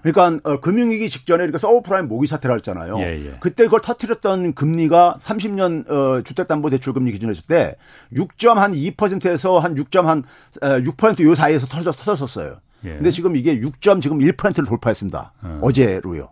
[0.01, 2.97] 그러니까 어, 금융위기 직전에 그러니까 서브프라임 모기 사태를 했잖아요.
[2.99, 3.37] 예, 예.
[3.39, 7.75] 그때 그걸 터트렸던 금리가 30년 어, 주택담보대출금리 기준으로 했을 때
[8.13, 10.23] 6.2%에서 한 6.한
[10.61, 12.57] 6%요 사이에서 터졌, 터졌었어요.
[12.85, 12.93] 예.
[12.95, 13.79] 근데 지금 이게 6.
[14.01, 15.33] 지금 1%를 돌파했습니다.
[15.43, 15.59] 어.
[15.61, 16.29] 어제로요.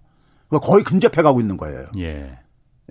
[0.50, 1.86] 그러니까 거의 근접해 가고 있는 거예요.
[2.00, 2.38] 예.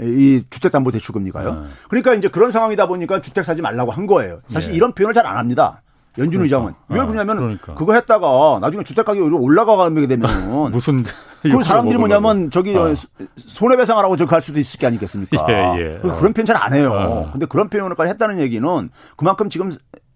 [0.00, 1.48] 이 주택담보대출금리가요.
[1.48, 1.66] 어.
[1.88, 4.40] 그러니까 이제 그런 상황이다 보니까 주택 사지 말라고 한 거예요.
[4.48, 4.76] 사실 예.
[4.76, 5.82] 이런 표현을 잘 안 합니다.
[6.18, 6.44] 연준 그러니까.
[6.44, 7.74] 의장은 왜 아, 그러냐면 그러니까.
[7.74, 10.28] 그거 했다가 나중에 주택 가격이 올라가게 되면
[10.72, 11.04] 무슨
[11.42, 12.92] 그 사람들이 뭐냐면 저기 어.
[13.36, 15.46] 손해배상하라고 저기 할 수도 있을 게 아니겠습니까?
[15.48, 15.98] 예, 예.
[16.02, 16.92] 그런 표현 잘 안 해요.
[16.92, 17.30] 어.
[17.32, 19.70] 근데 그런 표현을까지 했다는 얘기는 그만큼 지금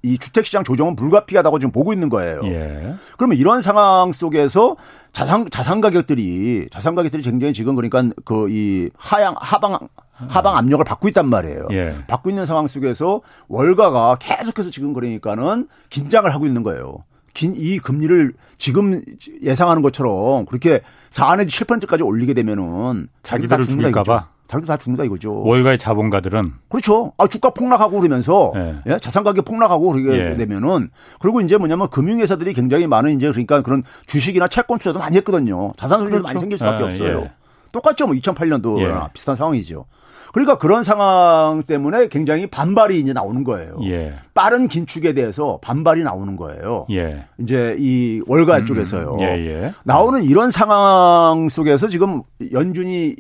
[0.05, 2.41] 이 주택시장 조정은 불가피하다고 지금 보고 있는 거예요.
[2.47, 2.95] 예.
[3.17, 4.75] 그러면 이런 상황 속에서
[5.13, 9.79] 자산 자산 가격들이 자산 가격들이 굉장히 지금 그러니까 그 이 하향 하방
[10.29, 11.69] 하방 압력을 받고 있단 말이에요.
[11.73, 11.95] 예.
[12.07, 17.05] 받고 있는 상황 속에서 월가가 계속해서 지금 그러니까는 긴장을 하고 있는 거예요.
[17.35, 19.03] 긴 이 금리를 지금
[19.43, 24.29] 예상하는 것처럼 그렇게 4 내지 7%까지 올리게 되면은 자기들 죽을까 봐.
[24.49, 25.41] 자기도 다 죽는다 이거죠.
[25.43, 27.13] 월가의 자본가들은 그렇죠.
[27.17, 28.77] 아 주가 폭락하고 그러면서 예.
[28.87, 28.99] 예?
[28.99, 30.37] 자산 가격 폭락하고 그러게 예.
[30.37, 35.73] 되면은 그리고 이제 뭐냐면 금융회사들이 굉장히 많은 이제 그러니까 그런 주식이나 채권 투자도 많이 했거든요.
[35.79, 36.23] 자산 손실이 그렇죠.
[36.29, 37.21] 많이 생길 수밖에 아, 없어요.
[37.21, 37.33] 예.
[37.73, 38.07] 똑같죠.
[38.07, 39.09] 뭐 2008년도나 예.
[39.15, 39.87] 비슷한 상황이죠.
[40.33, 43.79] 그러니까 그런 상황 때문에 굉장히 반발이 이제 나오는 거예요.
[43.85, 44.15] 예.
[44.33, 46.87] 빠른 긴축에 대해서 반발이 나오는 거예요.
[46.91, 47.27] 예.
[47.39, 49.19] 이제 이 월가 음, 쪽에서요.
[49.21, 49.75] 예, 예.
[49.85, 53.15] 나오는 이런 상황 속에서 지금 연준이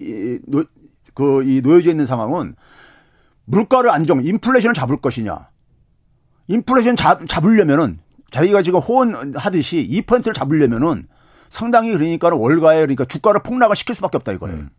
[1.14, 2.54] 그이 놓여져 있는 상황은
[3.44, 5.48] 물가를 안정, 인플레이션을 잡을 것이냐.
[6.48, 7.98] 인플레이션 잡, 잡으려면은
[8.30, 11.06] 자기가 지금 호언하듯이 2%를 잡으려면은
[11.50, 14.56] 상당히 그러니까 월가에 그러니까 주가를 폭락을 시킬 수밖에 없다 이거예요.
[14.56, 14.70] 음.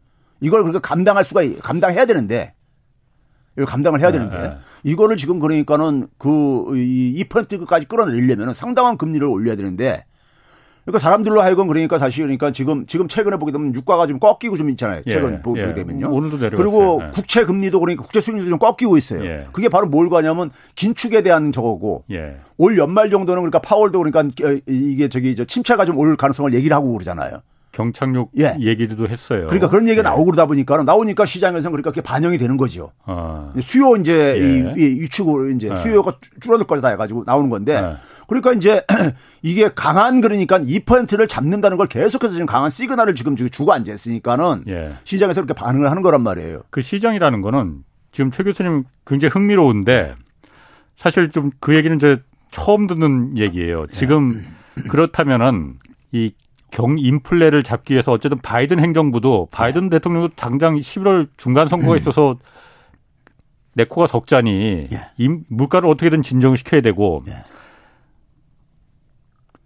[0.44, 2.54] 이걸 그렇게 감당할 수가 감당해야 되는데
[3.54, 4.58] 이걸 감당을 해야 네, 되는데 네.
[4.84, 10.04] 이거를 지금 그러니까는 그2 2%까지 끌어내리려면 상당한 금리를 올려야 되는데
[10.84, 14.70] 그러니까 사람들로 하여금 그러니까 사실 그러니까 지금 지금 최근에 보게 되면 유가가 좀 꺾이고 좀
[14.72, 15.02] 있잖아요.
[15.08, 15.74] 예, 최근 예, 보게 예.
[15.74, 16.12] 되면요.
[16.12, 17.12] 오늘도 내려 그리고 예.
[17.12, 19.24] 국채 금리도 그러니까 국채 수익률도 좀 꺾이고 있어요.
[19.24, 19.48] 예.
[19.54, 22.36] 그게 바로 뭘 가냐면 긴축에 대한 저거고 예.
[22.58, 24.26] 올 연말 정도는 그러니까 파월도 그러니까
[24.68, 27.42] 이게 저기 저 침체가 좀 올 가능성을 얘기를 하고 그러잖아요.
[27.74, 28.56] 경착륙 예.
[28.60, 29.48] 얘기도 했어요.
[29.48, 30.04] 그러니까 그런 얘기가 예.
[30.04, 32.92] 나오고 그러다 보니까 나오니까 시장에서 그러니까 그게 반영이 되는 거죠.
[33.06, 33.52] 아.
[33.60, 34.40] 수요 이제 예.
[34.40, 35.76] 이, 이 유축으로 이제 예.
[35.76, 37.96] 수요가 줄어들 거다 해가지고 나오는 건데 예.
[38.28, 38.86] 그러니까 이제
[39.44, 44.94] 이게 강한 그러니까 2%를 잡는다는 걸 계속해서 지금 강한 시그널을 지금 주고 앉아 있으니까는 예.
[45.04, 46.62] 시장에서 그렇게 반응을 하는 거란 말이에요.
[46.70, 47.84] 그 시장이라는 거는
[48.14, 50.16] 지금 최 교수님 굉장히 흥미로운데
[50.98, 52.18] 사실 좀 그 얘기는 이제
[52.52, 53.88] 처음 듣는 얘기예요.
[53.88, 54.46] 지금
[54.90, 55.80] 그렇다면은
[56.12, 56.32] 이
[56.74, 59.90] 경 인플레를 잡기 위해서 어쨌든 바이든 행정부도 바이든 네.
[59.92, 61.98] 대통령도 당장 11월 중간 선거가 음.
[61.98, 62.38] 있어서
[63.76, 65.10] 내 코가 적자니 예.
[65.50, 67.44] 물가를 어떻게든 진정시켜야 되고 예.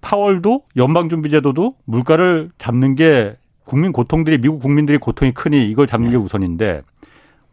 [0.01, 6.11] 파월도 연방준비제도도 물가를 잡는 게 국민 고통들이 미국 국민들이 고통이 크니 이걸 잡는 예.
[6.11, 6.81] 게 우선인데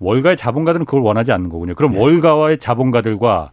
[0.01, 1.77] 월가의 자본가들은 그걸 원하지 않는 거군요.
[1.77, 1.99] 그럼 예.
[2.01, 3.53] 월가와의 자본가들과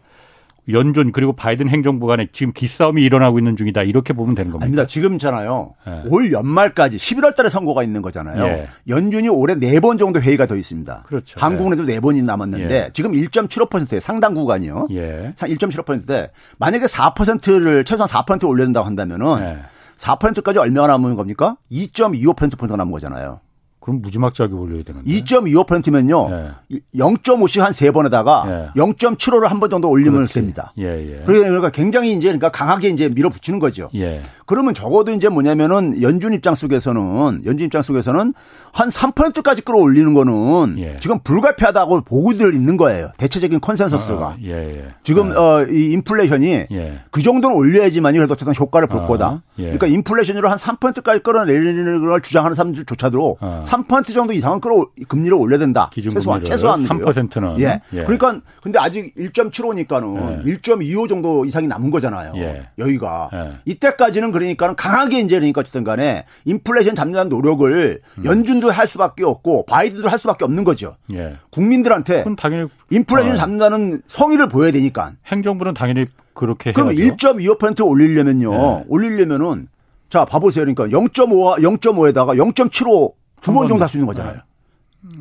[0.68, 4.64] 연준 그리고 바이든 행정부 간에 지금 기싸움이 일어나고 있는 중이다 이렇게 보면 되는 겁니다.
[4.64, 4.86] 아닙니다.
[4.86, 5.74] 지금 있잖아요.
[5.86, 6.04] 네.
[6.08, 8.46] 올 연말까지 11월 달에 선거가 있는 거잖아요.
[8.46, 8.68] 네.
[8.88, 11.04] 연준이 올해 4번 정도 회의가 더 있습니다.
[11.06, 11.40] 그렇죠.
[11.40, 11.98] 한국은행도 네.
[11.98, 12.90] 4번이 남았는데 예.
[12.92, 14.88] 지금 1.75%에 상당 구간이요.
[14.92, 15.32] 예.
[15.36, 19.62] 1.75%대 만약에 4%를 최소한 4% 올려야 된다고 한다면은
[19.96, 21.56] 4%까지 얼마나 남은 겁니까?
[21.70, 23.40] 2.25%포인트가 남은 거잖아요.
[23.82, 25.10] 그럼 무지막지하게 올려야 되는데.
[25.10, 26.30] 2.25%면요.
[26.30, 26.78] 예.
[26.96, 28.44] 0.5씩 한 세 번에다가
[28.76, 28.80] 예.
[28.80, 30.34] 0.75를 한 번 정도 올리면 그렇지.
[30.34, 30.72] 됩니다.
[30.78, 31.22] 예, 예.
[31.26, 33.88] 그러니까 굉장히 이제 그러니까 강하게 이제 밀어붙이는 거죠.
[33.94, 34.20] 예.
[34.46, 38.34] 그러면 적어도 이제 뭐냐면은 연준 입장 속에서는 연준 입장 속에서는
[38.72, 40.96] 한 3%까지 끌어올리는 거는 예.
[41.00, 43.10] 지금 불가피하다고 보고들 있는 거예요.
[43.18, 44.26] 대체적인 컨센서스가.
[44.26, 44.84] 아, 예, 예.
[45.02, 45.40] 지금 아.
[45.40, 47.00] 어, 이 인플레이션이 예.
[47.10, 49.42] 그 정도는 올려야지만이 그래도 어쨌든 효과를 볼 아, 거다.
[49.58, 49.62] 예.
[49.64, 53.62] 그러니까 인플레이션으로 한 3%까지 끌어내리는 걸 주장하는 사람들조차도 아.
[53.72, 55.90] 3% 정도 이상은 끌어 금리를 올려야 된다.
[55.92, 57.80] 최소한 최소한 3%는 예.
[57.90, 62.32] 그러니까 근데 아직 1.75니까는 1.25 정도 이상이 남은 거잖아요.
[62.78, 63.30] 여기가
[63.64, 68.24] 이때까지는 그러니까는 강하게 이제 그러니까 어쨌든 간에 인플레이션 잡는 노력을 음.
[68.24, 70.96] 연준도 할 수밖에 없고 바이든도 할 수밖에 없는 거죠.
[71.12, 71.36] 예.
[71.50, 73.36] 국민들한테 당연히 인플레이션 어.
[73.36, 75.12] 잡는다는 성의를 보여야 되니까.
[75.26, 78.54] 행정부는 당연히 그렇게 그럼 1.25% 올리려면요.
[78.54, 78.84] 예.
[78.88, 79.68] 올리려면은
[80.08, 80.64] 자, 봐보세요.
[80.66, 84.36] 그러니까 0.5 0.5에다가 0.75 두 번 정도 할 수 있는 거잖아요.
[84.36, 85.18] 예.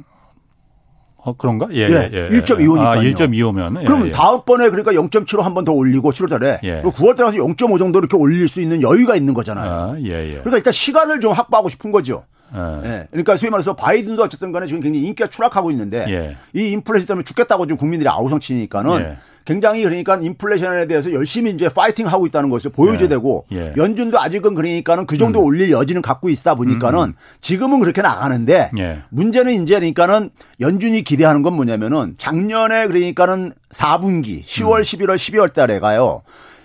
[1.24, 1.68] 어, 그런가?
[1.72, 1.82] 예.
[1.82, 2.80] 예, 예 1.25니까.
[2.86, 3.82] 아, 1.25면.
[3.82, 4.12] 예, 그럼 예.
[4.12, 6.60] 다음 번에 그러니까 0.75 한 번 더 올리고 7월 달에.
[6.64, 6.82] 예.
[6.82, 9.72] 9월 달에 가서 0.5 정도 이렇게 올릴 수 있는 여유가 있는 거잖아요.
[9.72, 10.34] 아, 예, 예.
[10.40, 12.24] 그러니까 일단 시간을 좀 확보하고 싶은 거죠.
[12.56, 12.58] 예.
[12.90, 13.08] 예.
[13.12, 16.36] 그러니까 소위 말해서 바이든도 어쨌든 간에 지금 굉장히 인기가 추락하고 있는데 예.
[16.60, 19.18] 이 인플레이션 때문에 죽겠다고 지금 국민들이 아우성치니까는 예.
[19.46, 23.10] 굉장히 그러니까 인플레이션에 대해서 열심히 이제 파이팅 하고 있다는 것을 보여줘야 예.
[23.10, 23.74] 되고 예.
[23.76, 25.46] 연준도 아직은 그러니까는 그 정도 음.
[25.46, 27.14] 올릴 여지는 갖고 있다 보니까는 음.
[27.40, 29.00] 지금은 그렇게 나가는데 예.
[29.10, 34.82] 문제는 이제 그러니까는 연준이 기대하는 건 뭐냐면은 작년에 그러니까는 4분기 10월, 음.
[34.82, 36.22] 11월, 12월 달에 가요.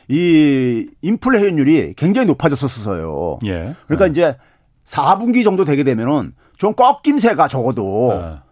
[0.09, 3.41] 이 인플레이션율이 굉장히 높아졌었어요.
[3.47, 3.75] 예.
[3.87, 4.11] 그러니까 예.
[4.11, 4.37] 이제
[4.87, 8.46] 4분기 정도 되게 되면은 좀 꺾임새가 적어도 예.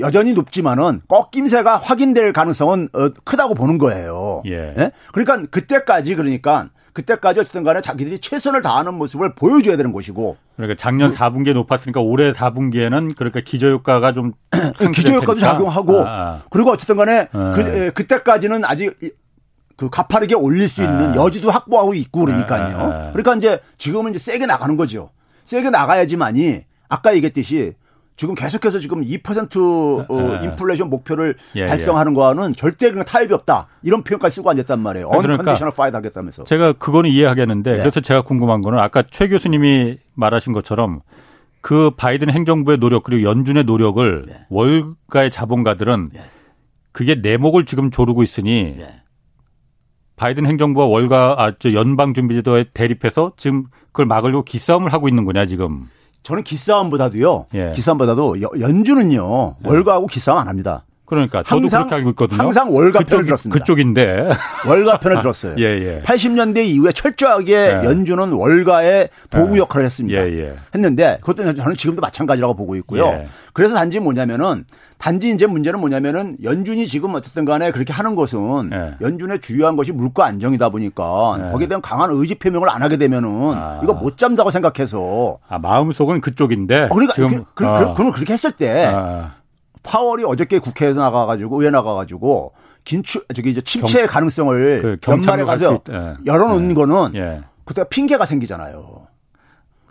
[0.00, 4.42] 여전히 높지만은 꺾임새가 확인될 가능성은 어, 크다고 보는 거예요.
[4.46, 4.74] 예.
[4.78, 4.90] 예?
[5.12, 10.38] 그러니까 그때까지 그러니까 그때까지 어쨌든 간에 자기들이 최선을 다하는 모습을 보여줘야 되는 것이고.
[10.56, 14.32] 그러니까 작년 4분기에 높았으니까 올해 4분기에는 그러니까 기저효과가 좀
[14.94, 16.42] 기저효과도 작용하고 아, 아.
[16.48, 17.52] 그리고 어쨌든 간에 아.
[17.54, 18.98] 그, 그때까지는 아직
[19.76, 21.16] 그 가파르게 올릴 수 있는 아.
[21.16, 22.78] 여지도 확보하고 있고 그러니까요.
[22.78, 25.10] 아, 그러니까 이제 지금은 이제 세게 나가는 거죠.
[25.44, 27.74] 세게 나가야지만이 아까 얘기했듯이
[28.16, 31.66] 지금 계속해서 지금 2% 어, 인플레이션 목표를 예, 예.
[31.66, 32.14] 달성하는 예.
[32.14, 33.68] 거와는 절대 그냥 타협이 없다.
[33.82, 35.06] 이런 표현까지 쓰고 앉았단 말이에요.
[35.08, 36.44] unconditional 그러니까 fight 하겠다면서.
[36.44, 37.78] 제가 그거는 이해하겠는데 네.
[37.78, 41.00] 그래서 제가 궁금한 거는 아까 최 교수님이 말하신 것처럼
[41.60, 44.46] 그 바이든 행정부의 노력 그리고 연준의 노력을 네.
[44.48, 46.20] 월가의 자본가들은 네.
[46.92, 49.02] 그게 내목을 지금 조르고 있으니 네.
[50.16, 55.88] 바이든 행정부와 월가 아, 저 연방준비제도에 대립해서 지금 그걸 막으려고 기싸움을 하고 있는 거냐 지금.
[56.26, 57.46] 저는 기싸움보다도요.
[57.54, 57.70] 예.
[57.70, 59.56] 기싸움보다도 연준은요.
[59.64, 59.68] 예.
[59.68, 60.84] 월가하고 기싸움 안 합니다.
[61.06, 62.42] 그러니까 항상 알고 있거든요.
[62.42, 63.58] 항상 월가 편을 들었습니다.
[63.58, 64.28] 그쪽인데
[64.66, 65.54] 월가 편을 들었어요.
[65.58, 66.02] 예, 예.
[66.02, 67.80] 80년대 이후에 철저하게 예.
[67.84, 69.60] 연준은 월가의 도구 예.
[69.60, 70.20] 역할을 했습니다.
[70.20, 70.56] 예, 예.
[70.74, 73.06] 했는데 그것도 저는 지금도 마찬가지라고 보고 있고요.
[73.06, 73.26] 예.
[73.52, 74.64] 그래서 단지 뭐냐면은
[74.98, 80.26] 단지 이제 문제는 뭐냐면은 연준이 지금 어쨌든 간에 그렇게 하는 것은 연준의 주요한 것이 물가
[80.26, 83.80] 안정이다 보니까 거기에 대한 강한 의지 표명을 안 하게 되면은 아.
[83.82, 87.94] 이거 못 잠다고 생각해서 아, 마음속은 그쪽인데 어, 그러니까 지금 그, 그, 어.
[87.94, 89.35] 그, 그렇게 했을 때 아.
[89.86, 92.52] 파월이 어저께 국회에서 나가가지고 의회 나가가지고
[92.84, 96.14] 긴축 저기 이제 침체 경, 가능성을 그 연말에 가서 예.
[96.26, 96.74] 열어놓은 예.
[96.74, 97.42] 거는 예.
[97.64, 99.06] 그때가 핑계가 생기잖아요.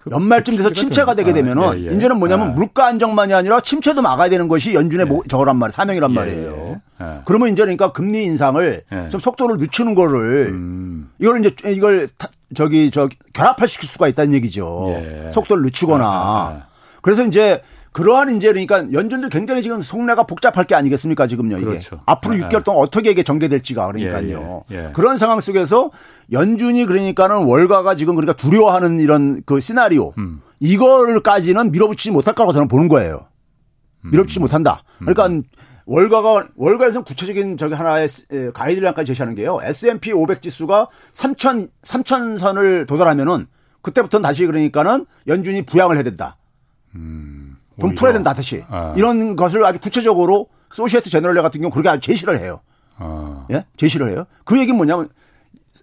[0.01, 1.95] 그 연말쯤 돼서 침체가 되게 아, 되면은 아, 예, 예.
[1.95, 2.51] 이제는 뭐냐면 아.
[2.51, 5.19] 물가 안정만이 아니라 침체도 막아야 되는 것이 연준의 예.
[5.27, 5.71] 저거란 말이에요.
[5.71, 6.81] 사명이란 예, 말이에요.
[7.25, 11.09] 그러면 이제 그러니까 금리 인상을 좀 속도를 늦추는 거를 음.
[11.19, 12.07] 이걸 이제 이걸
[12.53, 15.31] 저기 저 결합화시킬 수가 있다는 얘기죠.
[15.31, 16.05] 속도를 늦추거나.
[16.05, 16.61] 아, 아,
[17.01, 17.61] 그래서 이제
[17.95, 22.01] 그러한 이제 그러니까 연준도 굉장히 지금 속내가 복잡할 게 아니겠습니까 지금요 이게 그렇죠.
[22.05, 24.91] 앞으로 6개월 아, 동안 어떻게 이게 전개될지가 그러니까요 예, 예, 예.
[24.91, 25.91] 그런 상황 속에서
[26.33, 30.41] 연준이 그러니까는 월가가 지금 그러니까 두려워하는 이런 그 시나리오 음.
[30.59, 33.29] 이거를까지는 밀어붙이지 못할 거라고 저는 보는 거예요
[34.01, 34.41] 밀어붙이지 음.
[34.41, 35.43] 못한다 그러니까 음.
[35.85, 38.09] 월가가 월가에서는 구체적인 저기 하나의
[38.53, 39.59] 가이드라인까지 제시하는 게요.
[39.61, 43.45] S&P 500 지수가 3천 3천 선을 도달하면은
[43.83, 46.37] 그때부터는 다시 그러니까는 연준이 부양을 해야 된다.
[47.77, 48.63] 음, 돈 풀어야 된다 다시.
[48.69, 48.93] 아.
[48.95, 52.61] 이런 것을 아주 구체적으로 소시에트 제너럴 같은 경우 그렇게 아주 제시를 해요.
[52.97, 53.45] 아.
[53.51, 53.65] 예?
[53.77, 54.25] 제시를 해요.
[54.43, 55.09] 그 얘기는 뭐냐면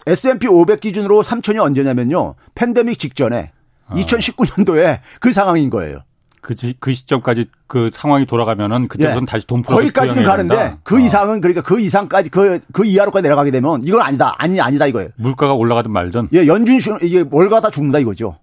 [0.07, 2.35] S&P 500 기준으로 3천이 언제냐면요.
[2.55, 3.53] 팬데믹 직전에
[3.87, 3.95] 아.
[3.95, 5.99] 2019년도에 그 상황인 거예요.
[6.41, 9.31] 그, 그 시점까지 그 상황이 돌아가면은 그때부터는 예.
[9.31, 10.99] 다시 돈 풀어 거기까지는 가는데 그 어.
[10.99, 14.35] 이상은 그러니까 그 이상까지 그, 그 이하로까지 내려가게 되면 이건 아니다.
[14.39, 15.11] 아니, 아니다 이거예요.
[15.17, 16.29] 물가가 올라가든 말든.
[16.35, 18.39] 예, 연준, 이게 월가 다 죽는다 이거죠.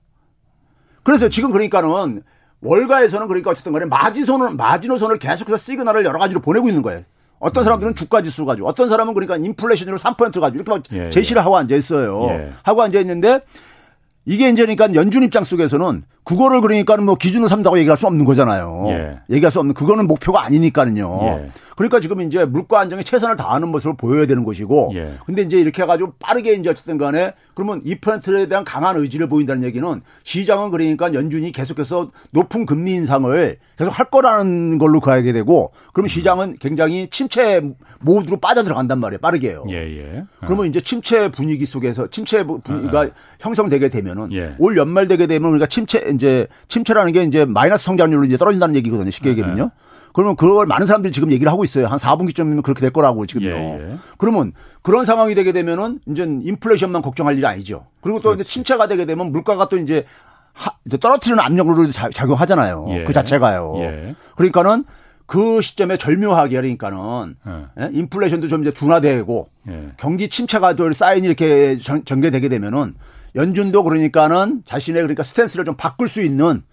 [1.04, 2.24] 그래서 지금 그러니까는
[2.62, 7.04] 월가에서는 그러니까 어쨌든 간에 마지선을, 마지노선을 계속해서 시그널을 여러 가지로 보내고 있는 거예요.
[7.40, 11.40] 어떤 사람들은 주가 지수 가지고 어떤 사람은 그러니까 인플레이션으로 3% 가지고 이렇게 막 예, 제시를
[11.40, 11.44] 예.
[11.44, 12.28] 하고 앉아 있어요.
[12.32, 12.52] 예.
[12.64, 13.42] 하고 앉아 있는데
[14.30, 18.86] 이게 이제 그러니까 연준 입장 속에서는 그거를 그러니까는 뭐 기준으로 삼다고 얘기할 수 없는 거잖아요.
[18.90, 19.20] 예.
[19.32, 21.20] 얘기할 수 없는 그거는 목표가 아니니까는요.
[21.24, 21.50] 예.
[21.76, 25.14] 그러니까 지금 이제 물가 안정에 최선을 다하는 모습을 보여야 되는 것이고 예.
[25.26, 29.64] 근데 이제 이렇게 해 가지고 빠르게 이제 어쨌든 간에 그러면 2%에 대한 강한 의지를 보인다는
[29.64, 36.10] 얘기는 시장은 그러니까 연준이 계속해서 높은 금리 인상을 계속 할 거라는 걸로 가게 되고 그러면
[36.10, 37.62] 시장은 굉장히 침체
[38.02, 39.20] 모드로 빠져 들어간단 말이에요.
[39.20, 39.64] 빠르게요.
[39.70, 40.24] 예, 예.
[40.42, 43.10] 그러면 이제 침체 분위기 속에서 침체 분위기가 아, 아.
[43.40, 44.56] 형성되게 되면 은 예.
[44.60, 49.10] 올 연말 되게 되면 우리가 침체 이제 침체라는 게 이제 마이너스 성장률로 이제 떨어진다는 얘기거든요.
[49.12, 49.72] 쉽게 얘기하면요.
[50.14, 51.88] 그러면 그걸 많은 사람들이 지금 얘기를 하고 있어요.
[51.88, 53.48] 한 4분기쯤이면 그렇게 될 거라고 지금요.
[53.48, 53.96] 예, 예.
[54.18, 57.86] 그러면 그런 상황이 되게 되면은 이제 인플레이션만 걱정할 일이 아니죠.
[58.02, 58.42] 그리고 또 그렇지.
[58.42, 60.06] 이제 침체가 되게 되면 물가가 또 이제
[60.54, 62.86] 하, 이제 떨어뜨리는 압력으로 작용하잖아요.
[62.90, 63.04] 예.
[63.04, 63.76] 그 자체가요.
[63.78, 64.16] 예.
[64.36, 64.84] 그러니까는
[65.26, 67.84] 그 시점에 절묘하게 그러니까는 예.
[67.84, 67.90] 예?
[67.94, 69.92] 인플레이션도 좀 이제 둔화되고 예.
[69.98, 72.96] 경기 침체가 또 사인이 이렇게 전, 전개되게 되면은
[73.36, 76.64] 연준도 그러니까는 자신의 그러니까 스탠스를 좀 바꿀 수 있는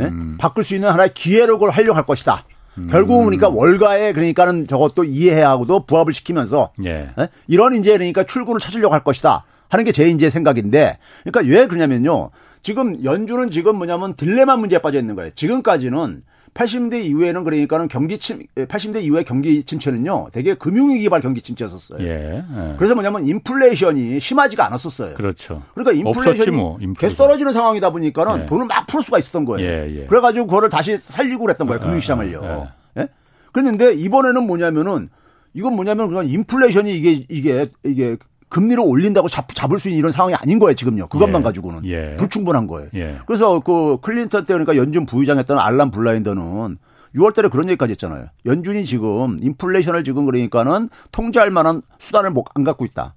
[0.00, 0.04] 예?
[0.04, 0.36] 음.
[0.38, 2.44] 바꿀 수 있는 하나의 기회로 그걸 하려고 할 것이다.
[2.78, 2.88] 음.
[2.90, 7.10] 결국은 그러니까 월가에 그러니까는 저것도 이해관계하고도 부합을 시키면서 예.
[7.18, 7.28] 예?
[7.46, 12.30] 이런 이제 그러니까 출구를 찾으려고 할 것이다 하는 게 제 이제 생각인데 그러니까 왜 그러냐면요.
[12.62, 15.30] 지금 연준은 지금 뭐냐면 딜레마 문제에 빠져 있는 거예요.
[15.34, 16.22] 지금까지는
[16.54, 20.28] 80대 이후에는 그러니까는 경기 침 80대 이후에 경기 침체는요.
[20.32, 22.06] 대개 금융위기 발 경기 침체였었어요.
[22.06, 22.74] 예, 예.
[22.76, 25.14] 그래서 뭐냐면 인플레이션이 심하지가 않았었어요.
[25.14, 25.62] 그렇죠.
[25.74, 28.46] 그러니까 인플레이션이 뭐, 계속 떨어지는 상황이다 보니까는 예.
[28.46, 29.66] 돈을 막 풀 수가 있었던 거예요.
[29.66, 30.06] 예, 예.
[30.06, 31.80] 그래 가지고 그거를 다시 살리고 그랬던 거예요.
[31.80, 32.68] 아, 금융 시장을요.
[32.98, 33.02] 예.
[33.02, 33.08] 예?
[33.52, 35.08] 그랬는데 이번에는 뭐냐면은
[35.54, 38.16] 이건 뭐냐면 그냥 인플레이션이 이게 이게 이게
[38.52, 41.06] 금리를 올린다고 잡, 잡을 수 있는 이런 상황이 아닌 거예요, 지금요.
[41.08, 41.44] 그것만 예.
[41.44, 41.86] 가지고는.
[41.86, 42.16] 예.
[42.16, 42.90] 불충분한 거예요.
[42.94, 43.18] 예.
[43.26, 46.76] 그래서 그 클린턴 때 그러니까 연준 부의장했던 알란 블라인더는
[47.14, 48.26] 6월 달에 그런 얘기까지 했잖아요.
[48.44, 53.14] 연준이 지금 인플레이션을 지금 그러니까는 통제할 만한 수단을 못 안 갖고 있다.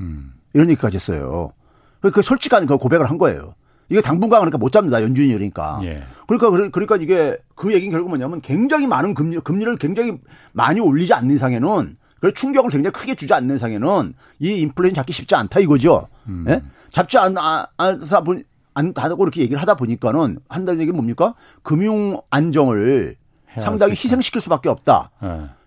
[0.00, 0.32] 음.
[0.54, 1.52] 이런 얘기까지 했어요.
[2.00, 3.54] 그 솔직한 그 고백을 한 거예요.
[3.90, 5.02] 이게 당분간 그러니까 못 잡니다.
[5.02, 5.80] 연준이 그러니까.
[5.82, 6.02] 예.
[6.26, 10.18] 그러니까 그러니까 이게 그 얘기는 결국 뭐냐면 굉장히 많은 금리 금리를 굉장히
[10.52, 15.34] 많이 올리지 않는 이상에는 그 충격을 굉장히 크게 주지 않는 상에는 이 인플레이션 잡기 쉽지
[15.34, 16.06] 않다 이거죠.
[16.28, 16.44] 음.
[16.48, 16.62] 예?
[16.88, 21.34] 잡지 않, 아, 않다 보니 안 하고 이렇게 얘기를 하다 보니까는 한다는 얘기는 뭡니까?
[21.64, 23.16] 금융 안정을
[23.58, 25.10] 상당히 희생시킬 수밖에 없다.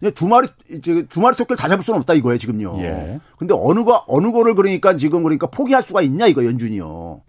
[0.02, 0.12] 예.
[0.12, 0.48] 두 마리
[1.10, 2.82] 두 마리 토끼를 다 잡을 수는 없다 이거예요 지금요.
[2.82, 3.20] 예.
[3.38, 7.22] 근데 어느 거 어느 거를 그러니까 지금 그러니까 포기할 수가 있냐 이거 연준이요.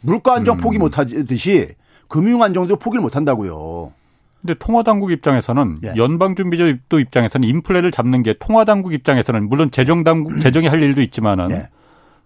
[0.00, 0.58] 물가 안정 음.
[0.58, 1.68] 포기 못하듯이
[2.08, 3.92] 금융 안정도 포기를 못한다고요.
[4.40, 5.94] 근데 통화당국 입장에서는 예.
[5.96, 11.68] 연방준비제도 입장에서는 인플레를 잡는 게 통화당국 입장에서는 물론 재정당국 재정이 할 일도 있지만은 예.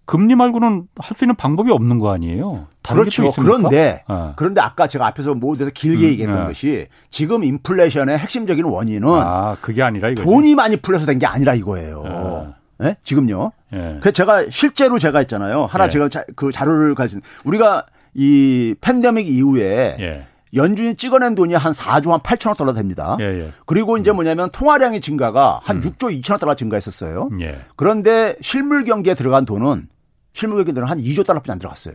[0.07, 2.67] 금리 말고는 할 수 있는 방법이 없는 거 아니에요.
[2.83, 3.31] 그렇죠.
[3.33, 4.33] 그런데 어.
[4.35, 6.45] 그런데 아까 제가 앞에서 모두에서 길게 음, 얘기했던 네.
[6.47, 11.55] 것이 지금 인플레이션의 핵심적인 원인은 아 그게 아니라 이거 돈이 많이 풀려서 된 게 아니라
[11.55, 12.03] 이거예요.
[12.05, 12.55] 어.
[12.79, 12.97] 네?
[13.05, 13.53] 지금요.
[13.75, 13.99] 예.
[14.01, 15.67] 그 제가 실제로 제가 있잖아요.
[15.67, 15.89] 하나 예.
[15.91, 20.27] 제가 자, 그 자료를 가진 우리가 이 팬데믹 이후에 예.
[20.55, 23.17] 연준이 찍어낸 돈이 한 4조 한 8천억 달러 됩니다.
[23.21, 23.53] 예, 예.
[23.67, 25.83] 그리고 이제 뭐냐면 통화량의 증가가 한 음.
[25.83, 27.31] 6조 2천억 달러 증가했었어요.
[27.41, 27.59] 예.
[27.77, 29.89] 그런데 실물 경기에 들어간 돈은
[30.33, 31.95] 실물 경기에 들어간 한 2조 달러뿐이 안 들어갔어요.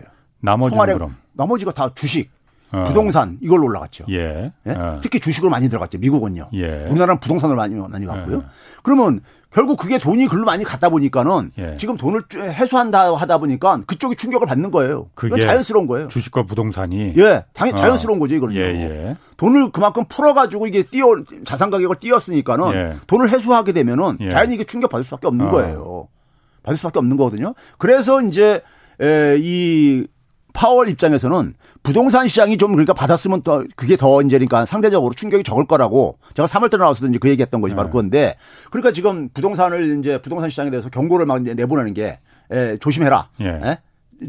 [0.76, 2.30] 통화량, 그럼 나머지가 다 주식,
[2.72, 2.84] 어.
[2.86, 4.06] 부동산 이걸로 올라갔죠.
[4.10, 4.52] 예.
[4.68, 4.72] 예?
[4.72, 5.00] 어.
[5.02, 5.98] 특히 주식으로 많이 들어갔죠.
[5.98, 6.50] 미국은요.
[6.54, 6.86] 예.
[6.86, 8.38] 우리나라는 부동산을 많이 많이 갔고요.
[8.38, 8.42] 예.
[8.84, 9.22] 그러면
[9.56, 11.78] 결국 그게 돈이 글로 많이 갔다 보니까는 예.
[11.78, 15.08] 지금 돈을 해소한다 하다 보니까 그쪽이 충격을 받는 거예요.
[15.14, 16.10] 그게 자연스러운 거예요.
[16.10, 17.76] 주식과 부동산이 예, 당연히 어.
[17.78, 18.60] 자연스러운 거죠 이거는요.
[18.60, 19.16] 예, 예.
[19.38, 21.06] 돈을 그만큼 풀어가지고 이게 띄어
[21.46, 22.96] 자산 가격을 띄었으니까는 예.
[23.08, 24.30] 돈을 해소하게 되면은 예.
[24.30, 25.52] 자연히 이게 충격 받을 수밖에 없는 어.
[25.52, 26.10] 거예요.
[26.64, 27.54] 받을 수밖에 없는 거거든요.
[27.78, 28.62] 그래서 이제
[29.02, 30.06] 에, 이
[30.52, 31.54] 파월 입장에서는
[31.86, 36.48] 부동산 시장이 좀 그러니까 받았으면 더 그게 더 이제 그러니까 상대적으로 충격이 적을 거라고 제가
[36.48, 37.76] 3월 때 나와서도 이제 그 얘기했던 것이 네.
[37.78, 38.36] 바로 그건데
[38.72, 42.20] 그러니까 지금 부동산을 이제 부동산 시장에 대해서 경고를 막 내보내는 게
[42.52, 43.30] 에, 조심해라.
[43.42, 43.46] 예.
[43.46, 43.78] 에?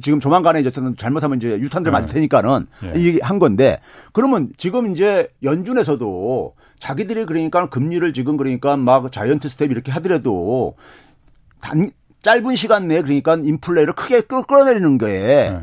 [0.02, 2.92] 지금 조만간에 이제 잘못하면 이제 유탄들 맞을 테니까는 예.
[2.96, 3.80] 얘기한 건데
[4.12, 10.74] 그러면 지금 이제 연준에서도 자기들이 그러니까 금리를 지금 그러니까 막 giant step 이렇게 하더라도
[11.60, 11.90] 단
[12.22, 15.60] 짧은 시간 내에 그러니까 인플레를 크게 끌어내리는 거에 네.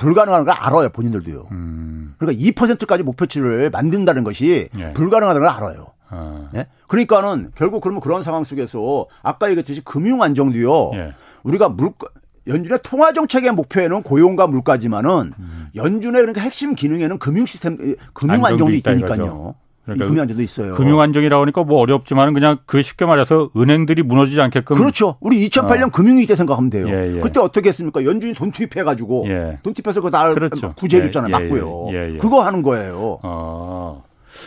[0.00, 1.48] 불가능한 걸 알아요 본인들도요.
[1.52, 2.14] 음.
[2.18, 4.92] 그러니까 2%까지 목표치를 만든다는 것이 예.
[4.94, 5.86] 불가능하다는 걸 알아요.
[6.08, 6.48] 아.
[6.54, 6.66] 예?
[6.88, 10.92] 그러니까는 결국 그러면 그런 상황 속에서 아까 얘기했듯이 금융 안정도요.
[10.94, 11.14] 예.
[11.42, 12.08] 우리가 물가
[12.46, 15.68] 연준의 통화 정책의 목표에는 고용과 물가지만은 음.
[15.74, 17.76] 연준의 그러니까 핵심 기능에는 금융 시스템
[18.14, 19.54] 금융 안정도 있다니까요.
[19.94, 20.74] 그러니까 금융 안정도 있어요.
[20.74, 25.16] 금융 안정이라고 하니까 뭐 어렵지만은 그냥 그 쉽게 말해서 은행들이 무너지지 않게끔 그렇죠.
[25.20, 25.90] 우리 2008년 어.
[25.90, 26.88] 금융위기 때 생각하면 돼요.
[26.88, 27.20] 예, 예.
[27.20, 28.04] 그때 어떻게 했습니까?
[28.04, 29.58] 연준이 돈 투입해 가지고 예.
[29.62, 30.74] 돈 투입해서 그거 다 그렇죠.
[30.74, 31.34] 구제해 줬잖아요.
[31.34, 31.86] 예, 예, 맞고요.
[31.92, 33.18] 예, 그거 하는 거예요.
[33.22, 34.04] 어.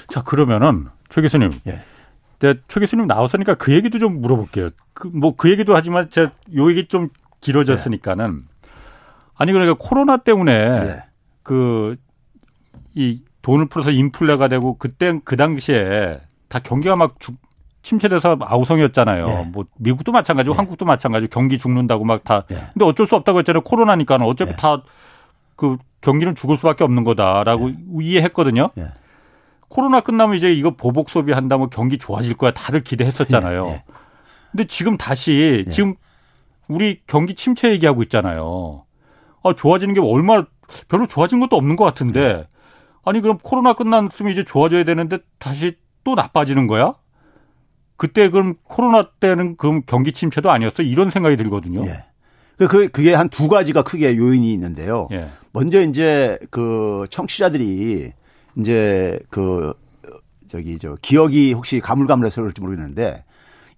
[0.10, 1.52] 자, 그러면은 최 교수님.
[2.40, 4.72] 네, 최 교수님 나왔으니까 그 얘기도 좀 물어볼게요.
[4.94, 7.10] 그, 뭐, 그 얘기도 하지만 제가 요 얘기 좀
[7.42, 8.44] 길어졌으니까는.
[9.36, 11.04] 아니, 그러니까 코로나 때문에
[11.42, 11.96] 그,
[12.96, 17.36] 이 돈을 풀어서 인플레가 되고 그때 그 당시에 다 경기가 막 죽,
[17.84, 19.28] 침체돼서 아우성이었잖아요.
[19.28, 19.50] 네.
[19.52, 20.58] 뭐 미국도 마찬가지고 네.
[20.58, 22.46] 한국도 마찬가지고 경기 죽는다고 막 다.
[22.48, 22.58] 네.
[22.74, 23.62] 근데 어쩔 수 없다고 했잖아요.
[23.62, 24.58] 코로나니까 는 어차피 네.
[24.58, 27.76] 다그 경기는 죽을 수밖에 없는 거다라고 네.
[28.02, 28.70] 이해했거든요.
[28.76, 28.88] 네.
[29.68, 33.82] 코로나 끝나면 이제 이거 보복 소비한다면 뭐 경기 좋아질 거야 다들 기대했었잖아요.
[34.52, 35.96] 근데 지금 다시 지금
[36.68, 38.86] 우리 경기 침체 얘기하고 있잖아요.
[39.44, 40.46] 아, 좋아지는 게 얼마
[40.88, 42.48] 별로 좋아진 것도 없는 것 같은데
[43.06, 46.94] 아니 그럼 코로나 끝났으면 이제 좋아져야 되는데 다시 또 나빠지는 거야?
[47.98, 50.84] 그때 그럼 코로나 때는 그럼 경기 침체도 아니었어?
[50.84, 51.86] 이런 생각이 들거든요.
[51.86, 52.06] 예.
[52.58, 55.08] 그, 그 그게 한 두 가지가 크게 요인이 있는데요.
[55.12, 55.30] 예.
[55.54, 58.12] 먼저 이제 그 청취자들이
[58.58, 59.74] 이제 그
[60.48, 63.24] 저기 저 기억이 혹시 가물가물해서 그럴지 모르겠는데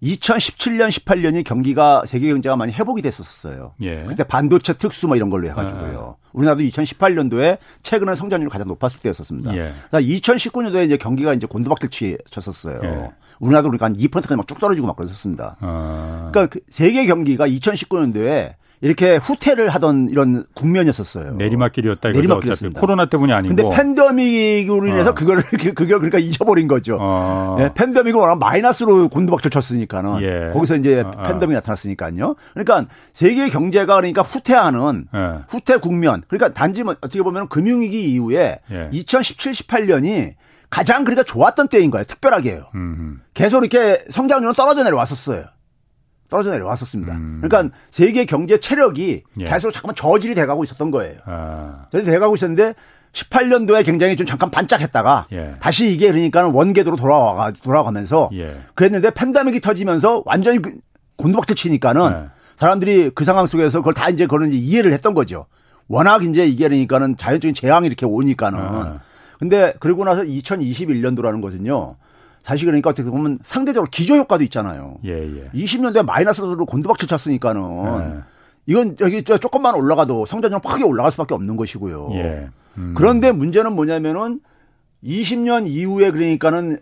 [0.05, 3.73] 2017년, 18년이 경기가 세계 경제가 많이 회복이 됐었어요.
[3.81, 4.03] 예.
[4.03, 6.17] 그때 반도체 특수 뭐 이런 걸로 해가지고요.
[6.19, 6.27] 아.
[6.33, 9.55] 우리나라도 2018년도에 최근에 성장률이 가장 높았을 때였었습니다.
[9.57, 9.73] 예.
[9.91, 12.79] 2019년도에 이제 경기가 이제 곤두박질 쳤었어요.
[12.83, 13.11] 예.
[13.39, 15.57] 우리나라도 그러니까 한 2%까지 막 쭉 떨어지고 막 그랬었습니다.
[15.59, 16.29] 아.
[16.31, 21.33] 그러니까 그 세계 경기가 2019년도에 이렇게 후퇴를 하던 이런 국면이었었어요.
[21.35, 22.09] 내리막길이었다.
[22.09, 22.79] 내리막길이었습니다.
[22.79, 23.55] 코로나 때문이 아니고.
[23.55, 25.13] 근데 팬데믹으로 인해서 어.
[25.15, 26.97] 그걸 그걸 그러니까 잊어버린 거죠.
[26.99, 27.55] 어.
[27.57, 30.51] 네, 팬데믹은 워낙 마이너스로 곤두박질 쳤으니까는 예.
[30.53, 31.23] 거기서 이제 어, 어.
[31.23, 32.35] 팬데믹이 나타났으니까요.
[32.53, 35.43] 그러니까 세계 경제가 그러니까 후퇴하는 예.
[35.47, 36.23] 후퇴 국면.
[36.27, 38.89] 그러니까 단지 뭐 어떻게 보면 금융위기 이후에 예.
[38.91, 40.33] 2017, 18년이
[40.69, 42.03] 가장 그러니까 좋았던 때인 거예요.
[42.05, 42.65] 특별하게요.
[42.75, 43.19] 음흠.
[43.33, 45.45] 계속 이렇게 성장률은 떨어져 내려왔었어요.
[46.29, 47.13] 떨어져 내려왔었습니다.
[47.13, 47.41] 음.
[47.41, 49.43] 그러니까 세계 경제 체력이 예.
[49.43, 51.17] 계속 잠깐만 저질이 돼가고 있었던 거예요.
[51.25, 51.85] 아.
[51.91, 52.73] 저질이 돼가고 있었는데
[53.11, 55.55] 18년도에 굉장히 좀 잠깐 반짝했다가 예.
[55.59, 58.57] 다시 이게 그러니까 원궤도로 돌아와 돌아가면서 예.
[58.73, 60.71] 그랬는데 팬데믹이 터지면서 완전히 그
[61.17, 62.29] 곤두박질 치니까는 예.
[62.57, 65.45] 사람들이 그 상황 속에서 그걸 다 이제 그런 이해를 했던 거죠.
[65.87, 68.59] 워낙 이제 이게 그러니까는 자연적인 재앙이 이렇게 오니까는.
[68.59, 68.99] 아.
[69.39, 71.95] 근데 그러고 나서 2021년도라는 것은요.
[72.45, 74.99] 사실 그러니까 어떻게 보면 상대적으로 기저 효과도 있잖아요.
[75.03, 75.49] 예, 예.
[75.55, 78.23] 20년대 마이너스로 곤두박질 쳤으니까는 예.
[78.67, 82.09] 이건 여기 조금만 올라가도 성장률 크게 올라갈 수밖에 없는 것이고요.
[82.11, 82.49] 예.
[82.77, 82.93] 음.
[82.95, 84.41] 그런데 문제는 뭐냐면은
[85.03, 86.77] 20년 이후에 그러니까는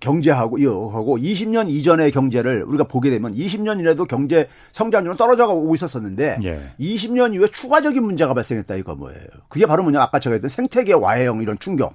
[0.00, 0.58] 경제하고
[0.90, 6.72] 하고 20년 이전의 경제를 우리가 보게 되면 20년 이래도 경제 성장률은 떨어져 가고 있었었는데 예.
[6.78, 9.24] 20년 이후에 추가적인 문제가 발생했다 이거 뭐예요?
[9.48, 11.94] 그게 바로 뭐냐 아까 제가 했던 생태계 와해형 이런 충격.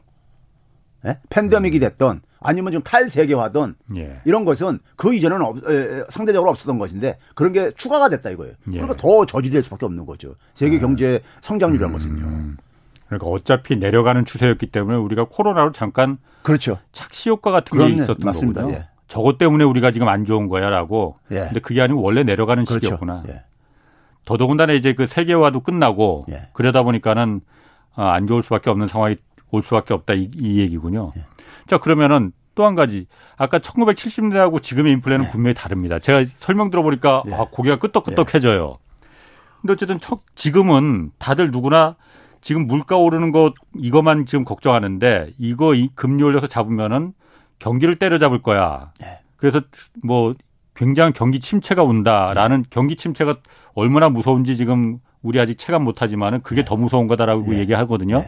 [1.06, 1.20] 예?
[1.30, 4.22] 팬데믹이 됐던 아니면 좀 탈세계화든 예.
[4.26, 8.54] 이런 것은 그 이전에는 없, 에, 상대적으로 없었던 것인데 그런 게 추가가 됐다 이거예요.
[8.68, 8.72] 예.
[8.72, 10.36] 그러니까 더 저지될 수밖에 없는 거죠.
[10.54, 10.80] 세계 아.
[10.80, 11.98] 경제 성장률이라는 음.
[11.98, 12.54] 것은요.
[13.08, 16.78] 그러니까 어차피 내려가는 추세였기 때문에 우리가 코로나로 잠깐 그렇죠.
[16.92, 18.62] 착시 효과 같은 게 있었던 맞습니다.
[18.62, 18.80] 거군요.
[18.80, 18.88] 예.
[19.08, 21.18] 저것 때문에 우리가 지금 안 좋은 거야라고.
[21.32, 21.42] 예.
[21.42, 22.86] 근데 그게 아니고 원래 내려가는 그렇죠.
[22.86, 23.24] 시기였구나.
[23.30, 23.44] 예.
[24.26, 26.50] 더더군다나 이제 그 세계화도 끝나고 예.
[26.54, 27.42] 그러다 보니까는
[27.96, 29.16] 어, 안 좋을 수밖에 없는 상황이
[29.52, 31.12] 올 수밖에 없다 이, 이 얘기군요.
[31.66, 31.70] 예.
[31.70, 35.30] 자 그러면은 또 한 가지 아까 1970년대하고 지금의 인플레는 예.
[35.30, 36.00] 분명히 다릅니다.
[36.00, 37.34] 제가 설명 들어보니까 예.
[37.34, 38.78] 아, 고개가 끄떡끄떡해져요.
[39.62, 40.00] 근데 어쨌든
[40.36, 41.96] 지금은 다들 누구나
[42.40, 47.14] 지금 물가 오르는 거 이것만 지금 걱정하는데 이거 이 금리 올려서 잡으면은
[47.60, 48.92] 경기를 때려잡을 거야.
[49.04, 49.20] 예.
[49.38, 49.62] 그래서
[50.04, 50.32] 뭐
[50.76, 52.64] 굉장한 경기 침체가 온다라는 예.
[52.70, 53.36] 경기 침체가
[53.74, 56.66] 얼마나 무서운지 지금 우리 아직 체감 못하지만은 그게 예.
[56.66, 57.60] 더 무서운 거다라고 예.
[57.60, 58.24] 얘기하거든요.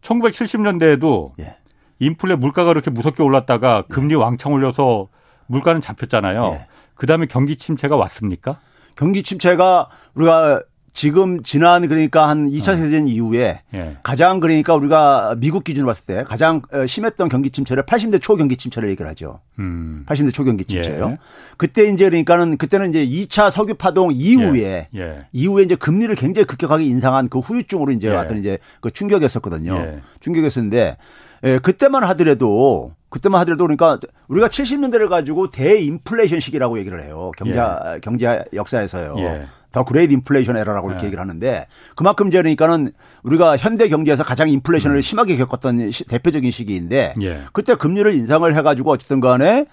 [0.00, 1.56] 1970년대에도 예.
[1.98, 4.18] 인플레 물가가 그렇게 무섭게 올랐다가 금리 예.
[4.18, 5.08] 왕창 올려서
[5.46, 6.50] 물가는 잡혔잖아요.
[6.52, 6.66] 예.
[6.94, 8.58] 그다음에 경기 침체가 왔습니까?
[8.96, 10.62] 경기 침체가 우리가
[10.96, 13.96] 지금 지난 그러니까 한 2차 세계대전 이후에 예.
[14.02, 18.56] 가장 그러니까 우리가 미국 기준으로 봤을 때 가장 어, 심했던 경기 침체를 80대 초 경기
[18.56, 19.40] 침체를 얘기를 하죠.
[19.58, 20.06] 음.
[20.08, 21.10] 80대 초 경기 침체요.
[21.10, 21.18] 예.
[21.58, 24.98] 그때 이제 그러니까는 그때는 이제 2차 석유 파동 이후에 예.
[24.98, 25.26] 예.
[25.32, 28.14] 이후에 이제 금리를 굉장히 급격하게 인상한 그 후유증으로 이제 예.
[28.14, 29.76] 왔던 이제 그 충격이었었거든요.
[29.76, 30.00] 예.
[30.20, 30.96] 충격이었었는데
[31.44, 37.30] 예, 그때만 하더라도 그때만 하더라도 그러니까 우리가 70년대를 가지고 대인플레이션 시기라고 얘기를 해요.
[37.36, 38.00] 경제 예.
[38.00, 39.14] 경제 역사에서요.
[39.18, 39.46] 예.
[39.72, 41.06] The Great Inflation Era라고 이렇게 예.
[41.08, 41.66] 얘기를 하는데
[41.96, 45.02] 그만큼 이제 그러니까는 우리가 현대 경제에서 가장 인플레이션을 음.
[45.02, 47.40] 심하게 겪었던 시, 대표적인 시기인데 예.
[47.52, 49.66] 그때 금리를 인상을 해 가지고 어쨌든 간에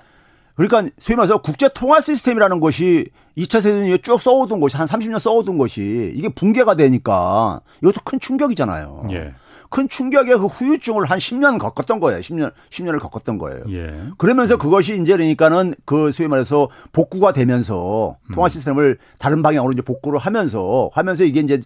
[0.56, 3.06] 그러니까 소위 말해서 국제 통화 시스템이라는 것이
[3.38, 8.20] 2차 세대전 이후에 쭉 써오던 것이 한 30년 써오던 것이 이게 붕괴가 되니까 이것도 큰
[8.20, 9.08] 충격이잖아요.
[9.12, 9.34] 예.
[9.74, 12.20] 큰 충격의 그 후유증을 한 10년 겪었던 거예요.
[12.20, 13.64] 10년, 10년을 겪었던 거예요.
[13.72, 14.04] 예.
[14.20, 18.50] 그러면서 그것이 이제 그러니까는 그 소위 말해서 복구가 되면서 통화 음.
[18.50, 21.60] 시스템을 다른 방향으로 이제 복구를 하면서 하면서 이게 이제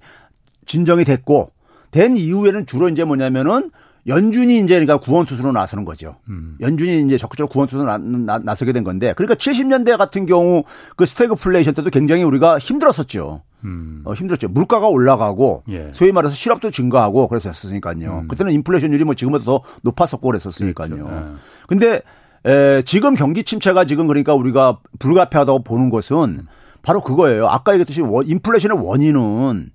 [0.66, 1.51] 진정이 됐고
[1.91, 3.72] 된 이후에는 주로 이제 뭐냐면은
[4.08, 6.16] 연준이 이제 그러니까 구원투수로 나서는 거죠.
[6.30, 6.55] 음.
[6.62, 10.64] 연준이 이제 적극적으로 구원투수로 나, 나, 나서게 된 건데 그러니까 70년대 같은 경우
[10.95, 13.41] 그 스태그플레이션 때도 굉장히 우리가 힘들었었죠.
[13.64, 14.01] 음.
[14.05, 14.47] 어, 힘들었죠.
[14.49, 15.89] 물가가 올라가고 예.
[15.93, 18.20] 소위 말해서 실업도 증가하고 그랬었으니까요.
[18.20, 18.28] 음.
[18.28, 20.89] 그때는 인플레이션율이 뭐 지금보다 더 높았었고 그랬었으니까요.
[20.89, 21.12] 그렇죠.
[21.12, 21.36] 예.
[21.68, 22.01] 근데
[22.45, 26.47] 에, 지금 경기 침체가 지금 그러니까 우리가 불가피하다고 보는 것은
[26.82, 27.47] 바로 그거예요.
[27.47, 29.72] 아까 얘기했듯이 인플레이션의 원인은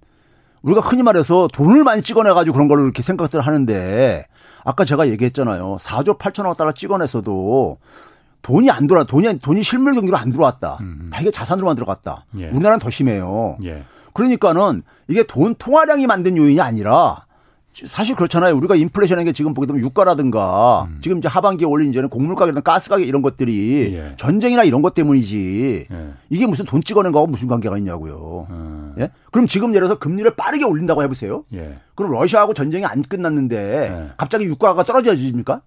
[0.63, 4.25] 우리가 흔히 말해서 돈을 많이 찍어내가지고 그런 걸로 이렇게 생각들 하는데
[4.65, 5.77] 아까 제가 얘기했잖아요.
[5.81, 7.79] 4조 8천억 달러 찍어내서도
[8.43, 10.79] 돈이 안 돌아, 돈이, 돈이 실물 경기로 안 들어왔다.
[10.81, 11.09] 음.
[11.13, 12.27] 다 이게 자산으로만 들어갔다.
[12.39, 12.49] 예.
[12.49, 13.57] 우리나라는 더 심해요.
[13.65, 13.85] 예.
[14.13, 17.25] 그러니까는 이게 돈 통화량이 만든 요인이 아니라
[17.73, 18.55] 사실 그렇잖아요.
[18.57, 20.99] 우리가 인플레이션인 게 지금 보게 되면 유가라든가 음.
[21.01, 24.15] 지금 이제 하반기에 올린 이제는 곡물 가격이나 가스 가격 이런 것들이 예.
[24.17, 26.13] 전쟁이나 이런 것 때문이지 예.
[26.29, 28.47] 이게 무슨 돈 찍어낸 거하고 무슨 관계가 있냐고요.
[28.51, 28.95] 음.
[28.99, 29.11] 예?
[29.31, 31.45] 그럼 지금 예를 들어서 금리를 빠르게 올린다고 해보세요.
[31.55, 31.79] 예.
[31.95, 34.11] 그럼 러시아하고 전쟁이 안 끝났는데 예.
[34.19, 35.63] 갑자기 유가가 떨어져집니까?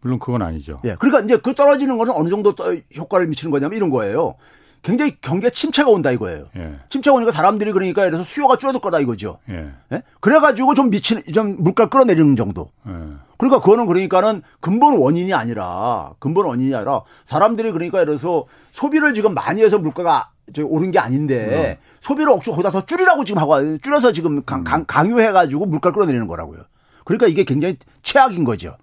[0.00, 0.78] 물론 그건 아니죠.
[0.84, 0.96] 예.
[0.98, 2.54] 그러니까 이제 그 떨어지는 것은 어느 정도
[2.96, 4.34] 효과를 미치는 거냐면 이런 거예요.
[4.82, 6.46] 굉장히 경기에 침체가 온다 이거예요.
[6.56, 6.78] 예.
[6.88, 9.38] 침체가 오니까 사람들이 그러니까 그래서 수요가 줄어들 거다 이거죠.
[9.50, 9.72] 예.
[9.92, 10.02] 예?
[10.20, 12.70] 그래가지고 좀 미치는 좀 물가 끌어내리는 정도.
[12.86, 12.92] 예.
[13.36, 19.62] 그러니까 그거는 그러니까는 근본 원인이 아니라 근본 원인이 아니라 사람들이 그러니까 그래서 소비를 지금 많이
[19.62, 21.86] 해서 물가가 저 오른 게 아닌데 음.
[22.00, 26.60] 소비를 억지로 거기다 더 줄이라고 지금 하고 줄여서 지금 강, 강, 강요해가지고 물가 끌어내리는 거라고요.
[27.04, 28.76] 그러니까 이게 굉장히 최악인 거죠.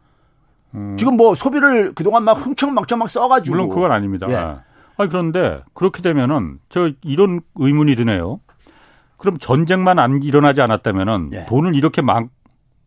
[0.73, 0.95] 음.
[0.97, 4.27] 지금 뭐 소비를 그동안 막 흥청망청 막 써가지고 물론 그건 아닙니다.
[4.29, 4.35] 예.
[4.35, 8.39] 아 그런데 그렇게 되면은 저 이런 의문이 드네요.
[9.17, 11.45] 그럼 전쟁만 안 일어나지 않았다면은 예.
[11.45, 12.23] 돈을 이렇게 마,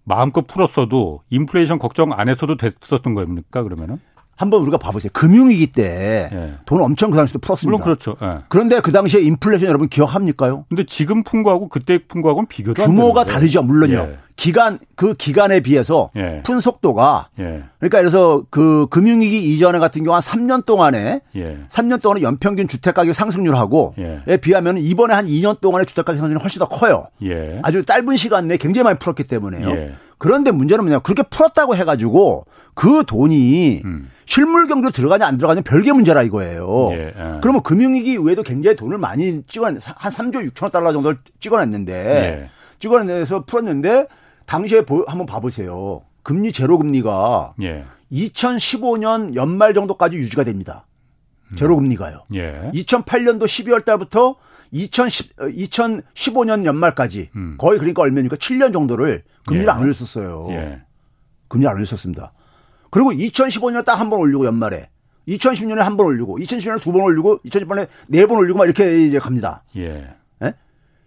[0.04, 4.00] 마음껏 풀었어도 인플레이션 걱정 안 했어도 됐었던 겁니까 그러면은?
[4.39, 5.11] 한번 우리가 봐보세요.
[5.12, 6.84] 금융위기 때돈 예.
[6.84, 7.70] 엄청 그 당시도 풀었습니다.
[7.70, 8.16] 물론 그렇죠.
[8.22, 8.45] 예.
[8.49, 10.64] 그런데 그 당시에 인플레이션 여러분 기억합니까요?
[10.68, 13.62] 근데 지금 푼 거하고 그때 푼 거하고는 비교도 규모가 다르죠.
[13.62, 13.97] 물론요.
[13.97, 14.18] 예.
[14.36, 16.43] 기간 그 기간에 비해서 예.
[16.45, 17.64] 푼 속도가 예.
[17.80, 21.59] 그러니까 그래서 그 금융위기 이전에 같은 경우 한 3년 동안에 예.
[21.68, 24.36] 3년 동안에 연평균 주택 가격 상승률하고 에 예.
[24.36, 27.07] 비하면 이번에 한 2년 동안의 주택 가격 상승률이 훨씬 더 커요.
[27.24, 27.59] 예.
[27.64, 29.68] 아주 짧은 시간 내에 굉장히 많이 풀었기 때문에요.
[30.18, 30.20] 예.
[30.20, 32.44] 그런데 문제는 뭐냐 그렇게 풀었다고 해가지고
[32.74, 34.10] 그 돈이 음.
[34.26, 36.90] 실물 경제로 들어가냐 안 들어가냐 별개 문제라 이거예요.
[36.92, 37.14] 예.
[37.40, 44.06] 그러면 금융위기 외에도 굉장히 돈을 많이 찍어낸 한 3조 6천억 달러 정도를 찍어냈는데 찍어내서 풀었는데
[44.46, 46.02] 당시에 보, 한번 봐보세요.
[46.22, 47.84] 금리 제로 금리가 예.
[48.12, 50.86] 2015년 연말 정도까지 유지가 됩니다.
[51.56, 52.24] 제로 금리가요.
[52.34, 52.70] 예.
[52.74, 54.36] 2008년도 12월 달부터
[54.70, 57.54] 2010, 2015년 연말까지 음.
[57.58, 59.70] 거의 그러니까 얼마니까 7년 정도를 금리를 예.
[59.70, 60.46] 안 올렸었어요.
[60.51, 60.82] 예.
[61.49, 62.32] 금리 안 올렸었습니다.
[62.90, 64.88] 그리고 2015년에 딱 한 번 올리고 연말에
[65.28, 69.18] 2010년에 한 번 올리고 2010년에 두 번 올리고 2010년에 네 번 올리고 막 이렇게 이제
[69.18, 69.62] 갑니다.
[69.76, 70.14] 예.
[70.42, 70.55] 예?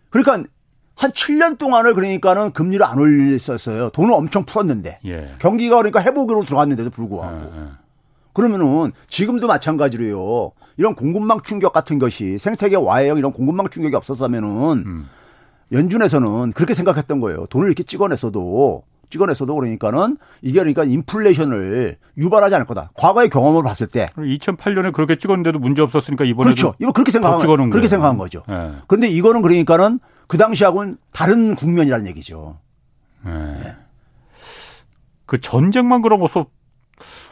[0.10, 0.48] 그러니까
[0.96, 3.90] 한 7년 동안을 그러니까는 금리를 안 올렸었어요.
[3.90, 5.00] 돈을 엄청 풀었는데.
[5.06, 5.32] 예.
[5.40, 7.38] 경기가 그러니까 회복으로 들어갔는데도 불구하고.
[7.56, 7.68] 예, 예.
[8.34, 10.52] 그러면은 지금도 마찬가지로요.
[10.78, 14.50] 이런 공급망 충격 같은 것이 생태계 와해형 이런 공급망 충격이 없었다면은
[14.86, 15.10] 음.
[15.72, 17.46] 연준에서는 그렇게 생각했던 거예요.
[17.48, 22.92] 돈을 이렇게 찍어냈어도 찍어냈어도 그러니까는 이게 그러니까 인플레이션을 유발하지 않을 거다.
[22.96, 26.74] 과거의 경험을 봤을 때 2008년에 그렇게 찍었는데도 문제 없었으니까 이번에 그렇죠.
[26.80, 27.88] 이거 그렇게 생각한 그렇게 거예요.
[27.88, 28.44] 생각한 거죠.
[28.48, 28.72] 네.
[28.88, 32.58] 그런데 이거는 그러니까는 그 당시하고는 다른 국면이라는 얘기죠.
[33.26, 33.32] 네.
[33.34, 33.76] 네.
[35.26, 36.48] 그 전쟁만 그런 것도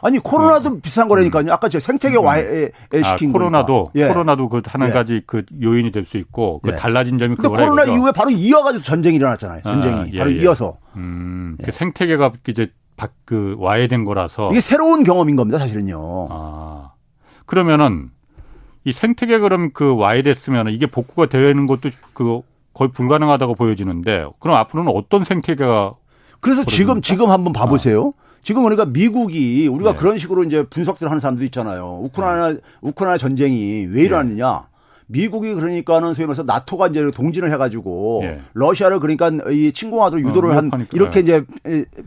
[0.02, 0.80] 아니 코로나도 음.
[0.80, 1.52] 비슷한 거라니까요.
[1.52, 2.24] 아까 저 생태계 음.
[2.24, 2.70] 와해
[3.04, 4.08] 시킨 아, 코로나도 예.
[4.08, 4.92] 코로나도 그 하나 예.
[4.92, 6.76] 가지 그 요인이 될 수 있고 그 예.
[6.76, 7.98] 달라진 점이 그거라 코로나 이거죠.
[7.98, 9.62] 이후에 바로 이어가지고 전쟁이 일어났잖아요.
[9.62, 10.36] 전쟁이 아, 예, 바로 예.
[10.42, 10.78] 이어서.
[10.96, 12.68] 음, 그 생태계가 이제
[13.24, 16.28] 그 와해된 거라서 이게 새로운 경험인 겁니다, 사실은요.
[16.30, 16.92] 아
[17.46, 18.10] 그러면은
[18.84, 22.40] 이 생태계 그럼 그 와해됐으면 이게 복구가 되는 것도 그
[22.72, 25.94] 거의 불가능하다고 보여지는데 그럼 앞으로는 어떤 생태계가
[26.40, 28.08] 그래서 지금 지금 한번 봐보세요.
[28.08, 28.12] 어.
[28.42, 29.98] 지금 그러니까 미국이 우리가 네.
[29.98, 32.00] 그런 식으로 이제 분석들을 하는 사람도 있잖아요.
[32.02, 32.58] 우크라이나 네.
[32.80, 34.68] 우크라이나 전쟁이 왜 일어났느냐?
[35.06, 38.40] 미국이 그러니까는 소위 말해서 나토가 이제 동진을 해가지고 예.
[38.54, 41.44] 러시아를 그러니까 이 침공하도록 유도를 어, 한 이렇게 이제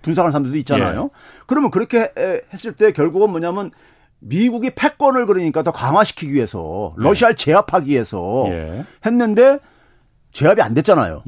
[0.01, 1.09] 분석하는 사람들도 있잖아요.
[1.13, 1.17] 예.
[1.45, 2.09] 그러면 그렇게
[2.53, 3.71] 했을 때 결국은 뭐냐면
[4.19, 7.35] 미국이 패권을 그러니까 더 강화시키기 위해서 러시아를 예.
[7.35, 8.85] 제압하기 위해서 예.
[9.05, 9.59] 했는데
[10.31, 11.23] 제압이 안 됐잖아요.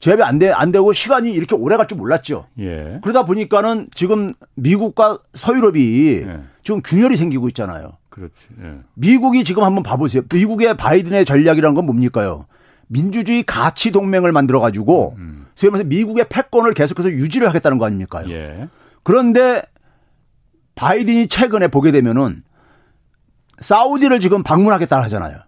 [0.00, 0.04] 예.
[0.04, 2.46] 제압이 안, 돼, 안 되고 시간이 이렇게 오래 갈 줄 몰랐죠.
[2.58, 2.98] 예.
[3.02, 6.40] 그러다 보니까는 지금 미국과 서유럽이 예.
[6.62, 7.98] 지금 균열이 생기고 있잖아요.
[8.08, 8.34] 그렇지.
[8.62, 8.78] 예.
[8.94, 10.22] 미국이 지금 한번 봐보세요.
[10.32, 12.46] 미국의 바이든의 전략이라는 건 뭡니까요?
[12.88, 15.46] 민주주의 가치 동맹을 만들어 가지고 음.
[15.54, 18.28] 소위 말해서 미국의 패권을 계속해서 유지를 하겠다는 거 아닙니까요?
[18.30, 18.68] 예.
[19.02, 19.62] 그런데
[20.74, 22.42] 바이든이 최근에 보게 되면은
[23.60, 25.38] 사우디를 지금 방문하겠다 하잖아요.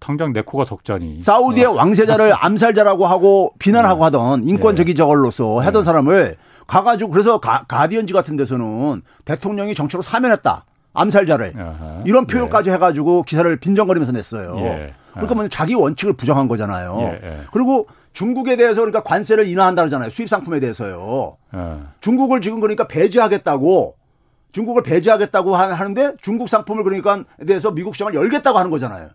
[0.00, 1.22] 당장 내 코가 덕자니.
[1.22, 1.72] 사우디의 어.
[1.72, 4.04] 왕세자를 암살자라고 하고 비난하고 네.
[4.04, 5.84] 하던 인권적인 저걸로서 하던 네.
[5.84, 6.36] 사람을
[6.66, 10.64] 가가지고 그래서 가, 가디언지 같은 데서는 대통령이 정치로 사면했다.
[10.94, 12.02] 암살자를 아하.
[12.06, 12.74] 이런 표현까지 예.
[12.74, 14.56] 해가지고 기사를 빈정거리면서 냈어요.
[14.58, 14.94] 예.
[15.12, 16.98] 그러니까 뭐 자기 원칙을 부정한 거잖아요.
[17.00, 17.20] 예.
[17.22, 17.40] 예.
[17.52, 20.10] 그리고 중국에 대해서 그러니까 관세를 인하한다잖아요.
[20.10, 21.36] 수입 상품에 대해서요.
[21.54, 21.76] 예.
[22.00, 23.96] 중국을 지금 그러니까 배제하겠다고
[24.52, 29.10] 중국을 배제하겠다고 하는데 중국 상품을 그러니까 대해서 미국 시장을 열겠다고 하는 거잖아요.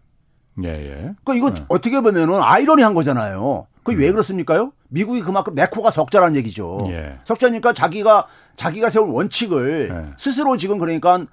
[0.64, 1.14] 예, 예.
[1.24, 1.66] 그러니까 이거 예.
[1.68, 3.66] 어떻게 보면은 아이러니한 거잖아요.
[3.84, 4.01] 그게 음.
[4.01, 4.72] 왜 그렇습니까요?
[4.89, 6.80] 미국이 그만큼 내 코가 석자라는 얘기죠.
[6.89, 7.18] 예.
[7.24, 10.14] 석자니까 자기가 자기가 세운 원칙을 예.
[10.18, 11.26] 스스로 지금 그러니까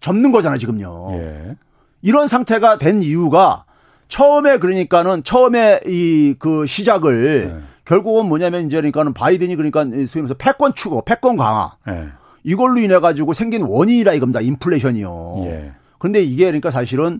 [0.00, 1.08] 접는 거잖아요, 지금요.
[1.18, 1.56] 예.
[2.02, 3.64] 이런 상태가 된 이유가
[4.08, 7.68] 처음에 그러니까는 처음에 이 그 시작을 예.
[7.84, 12.08] 결국은 뭐냐면 이제 그러니까는 바이든이 그러니까 소위 말해서 패권 추구, 패권 강화 예.
[12.44, 14.40] 이걸로 인해 가지고 생긴 원인이라 이겁니다.
[14.40, 15.42] 인플레이션이요.
[15.46, 15.72] 예.
[15.98, 17.18] 그런데 이게 그러니까 사실은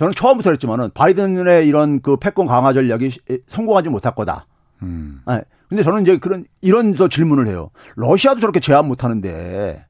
[0.00, 3.10] 저는 처음부터 그랬지만은 바이든의 이런 그 패권 강화 전략이
[3.46, 4.46] 성공하지 못할 거다.
[4.80, 5.20] 음.
[5.26, 5.42] 네.
[5.68, 7.68] 근데 저는 이제 그런 이런 저 질문을 해요.
[7.96, 9.84] 러시아도 저렇게 제압 못 하는데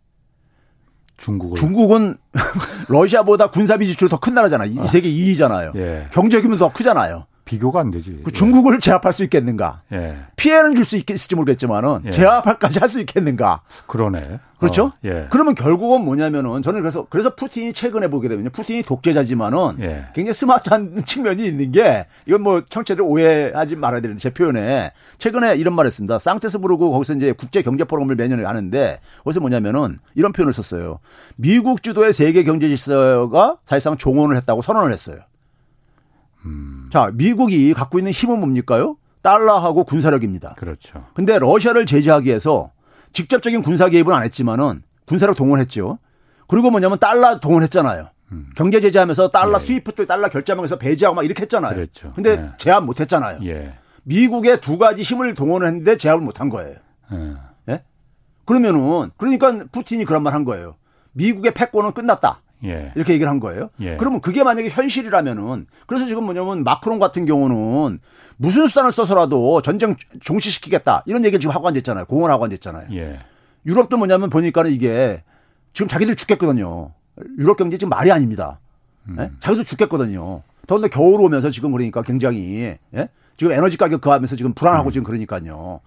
[1.16, 2.16] 중국은 중국은
[2.88, 4.72] 러시아보다 군사비 지출이 더큰 나라잖아요.
[4.72, 4.86] 이 아.
[4.88, 5.76] 세계 2위잖아요.
[5.76, 6.08] 예.
[6.12, 7.26] 경제 규모도 더 크잖아요.
[7.50, 8.20] 비교가 안 되지.
[8.22, 9.80] 그 중국을 제압할 수 있겠는가?
[9.92, 10.18] 예.
[10.36, 12.10] 피해는 줄 수 있을지 모르겠지만은 예.
[12.12, 13.62] 제압할까지 할 수 있겠는가?
[13.88, 14.38] 그러네.
[14.58, 14.84] 그렇죠?
[14.86, 15.26] 어, 예.
[15.30, 18.50] 그러면 결국은 뭐냐면은 저는 그래서 그래서 푸틴이 최근에 보게 되면요.
[18.50, 20.06] 푸틴이 독재자지만은 예.
[20.14, 25.74] 굉장히 스마트한 측면이 있는 게 이건 뭐 청취자들 오해하지 말아야 되는데 제 표현에 최근에 이런
[25.74, 26.18] 말을 했습니다.
[26.20, 31.00] 상테스부르크 거기서 이제 국제 경제 포럼을 매년에 하는데 거기서 뭐냐면은 이런 표현을 썼어요.
[31.36, 35.18] 미국 주도의 세계 경제 질서가 사실상 종언을 했다고 선언을 했어요.
[36.90, 36.92] 음.
[36.92, 38.96] 자, 미국이 갖고 있는 힘은 뭡니까요?
[39.22, 40.54] 달러하고 군사력입니다.
[40.58, 41.04] 그렇죠.
[41.14, 42.72] 근데 러시아를 제재하기 위해서
[43.12, 45.98] 직접적인 군사 개입은 안 했지만은 군사력 동원했죠.
[46.48, 48.08] 그리고 뭐냐면 달러 동원했잖아요.
[48.32, 48.50] 음.
[48.56, 49.58] 경제 제재하면서 달러 예.
[49.58, 51.74] 스위프트 달러 결제하면서 배제하고 막 이렇게 했잖아요.
[51.74, 52.12] 그렇죠.
[52.14, 52.50] 근데 예.
[52.58, 53.40] 제압 못 했잖아요.
[53.44, 53.74] 예.
[54.04, 56.76] 미국의 두 가지 힘을 동원을 했는데 제압을 못 한 거예요.
[57.12, 57.34] 예.
[57.72, 57.84] 예?
[58.46, 60.76] 그러면은 그러니까 푸틴이 그런 말 한 거예요.
[61.12, 62.40] 미국의 패권은 끝났다.
[62.64, 62.92] 예.
[62.94, 63.70] 이렇게 얘기를 한 거예요.
[63.80, 63.96] 예.
[63.96, 68.00] 그러면 그게 만약에 현실이라면은 그래서 지금 뭐냐면 마크롱 같은 경우는
[68.36, 72.06] 무슨 수단을 써서라도 전쟁 종시시키겠다 이런 얘기를 지금 하고 앉았잖아요.
[72.06, 72.88] 공언하고 앉았잖아요.
[72.92, 73.20] 예.
[73.66, 75.22] 유럽도 뭐냐면 보니까는 이게
[75.72, 76.92] 지금 자기들 죽겠거든요.
[77.38, 78.60] 유럽 경제 지금 말이 아닙니다.
[79.08, 79.16] 음.
[79.20, 79.30] 예?
[79.40, 80.42] 자기도 죽겠거든요.
[80.66, 83.08] 더군다나 겨울 오면서 지금 그러니까 굉장히 예?
[83.36, 84.92] 지금 에너지 가격 그하면서 지금 불안하고 음.
[84.92, 85.80] 지금 그러니까요.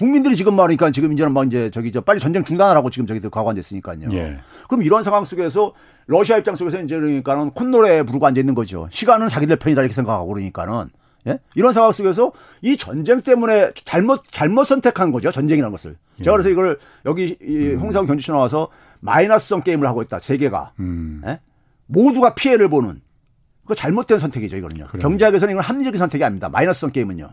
[0.00, 4.10] 국민들이 지금 말하니까 지금 이제는 막 이제 저기 저 빨리 전쟁 중단하라고 지금 저기들 과관됐으니까요.
[4.12, 4.38] 예.
[4.66, 5.74] 그럼 이런 상황 속에서
[6.06, 8.88] 러시아 입장 속에서 이제 그러니까는 콧노래 부르고 앉아 있는 거죠.
[8.90, 10.88] 시간은 자기들 편이다 이렇게 생각하고 그러니까는
[11.26, 11.38] 예?
[11.54, 12.32] 이런 상황 속에서
[12.62, 15.30] 이 전쟁 때문에 잘못 잘못 선택한 거죠.
[15.30, 15.98] 전쟁이라는 것을.
[16.18, 16.22] 예.
[16.22, 17.80] 제가 그래서 이걸 여기 이 음.
[17.80, 18.68] 홍사원 경주씨 나와서
[19.00, 20.18] 마이너스성 게임을 하고 있다.
[20.18, 20.72] 세계가.
[20.80, 21.20] 음.
[21.26, 21.40] 예?
[21.84, 23.02] 모두가 피해를 보는
[23.66, 24.86] 그 잘못된 선택이죠, 이거는요.
[24.88, 25.02] 그래.
[25.02, 26.48] 경제학에서는 이건 합리적인 선택이 아닙니다.
[26.48, 27.28] 마이너스성 게임은요.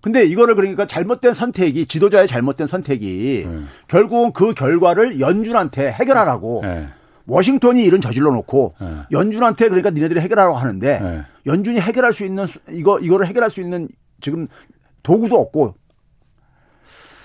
[0.00, 3.58] 근데 이거를 그러니까 잘못된 선택이 지도자의 잘못된 선택이 네.
[3.88, 6.88] 결국은 그 결과를 연준한테 해결하라고 네.
[7.26, 8.86] 워싱턴이 일은 저질러 놓고 네.
[9.12, 11.22] 연준한테 그러니까 니네들이 해결하라고 하는데 네.
[11.46, 13.88] 연준이 해결할 수 있는 이거 이거를 해결할 수 있는
[14.20, 14.48] 지금
[15.02, 15.74] 도구도 없고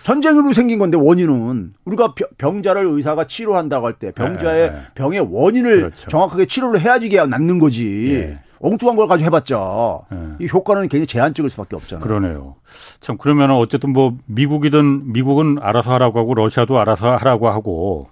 [0.04, 4.82] 전쟁으로 생긴 건데 원인은 우리가 병자를 의사가 치료한다고 할 때 병자의 네, 네.
[4.96, 6.08] 병의 원인을 그렇죠.
[6.10, 8.12] 정확하게 치료를 해야지 낫는 거지.
[8.14, 8.40] 예.
[8.60, 10.18] 엉뚱한 걸 가지고 해봤자 네.
[10.40, 12.04] 이 효과는 굉장히 제한적일 수밖에 없잖아요.
[12.06, 12.56] 그러네요.
[13.02, 18.08] 참 그러면 어쨌든 뭐 미국이든 미국은 알아서 하라고 하고 러시아도 알아서 하라고 하고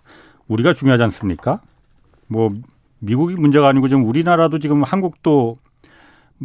[0.48, 1.62] 우리가 중요하지 않습니까?
[2.28, 2.54] 뭐
[3.00, 5.58] 미국이 문제가 아니고 지금 우리나라도 지금 한국도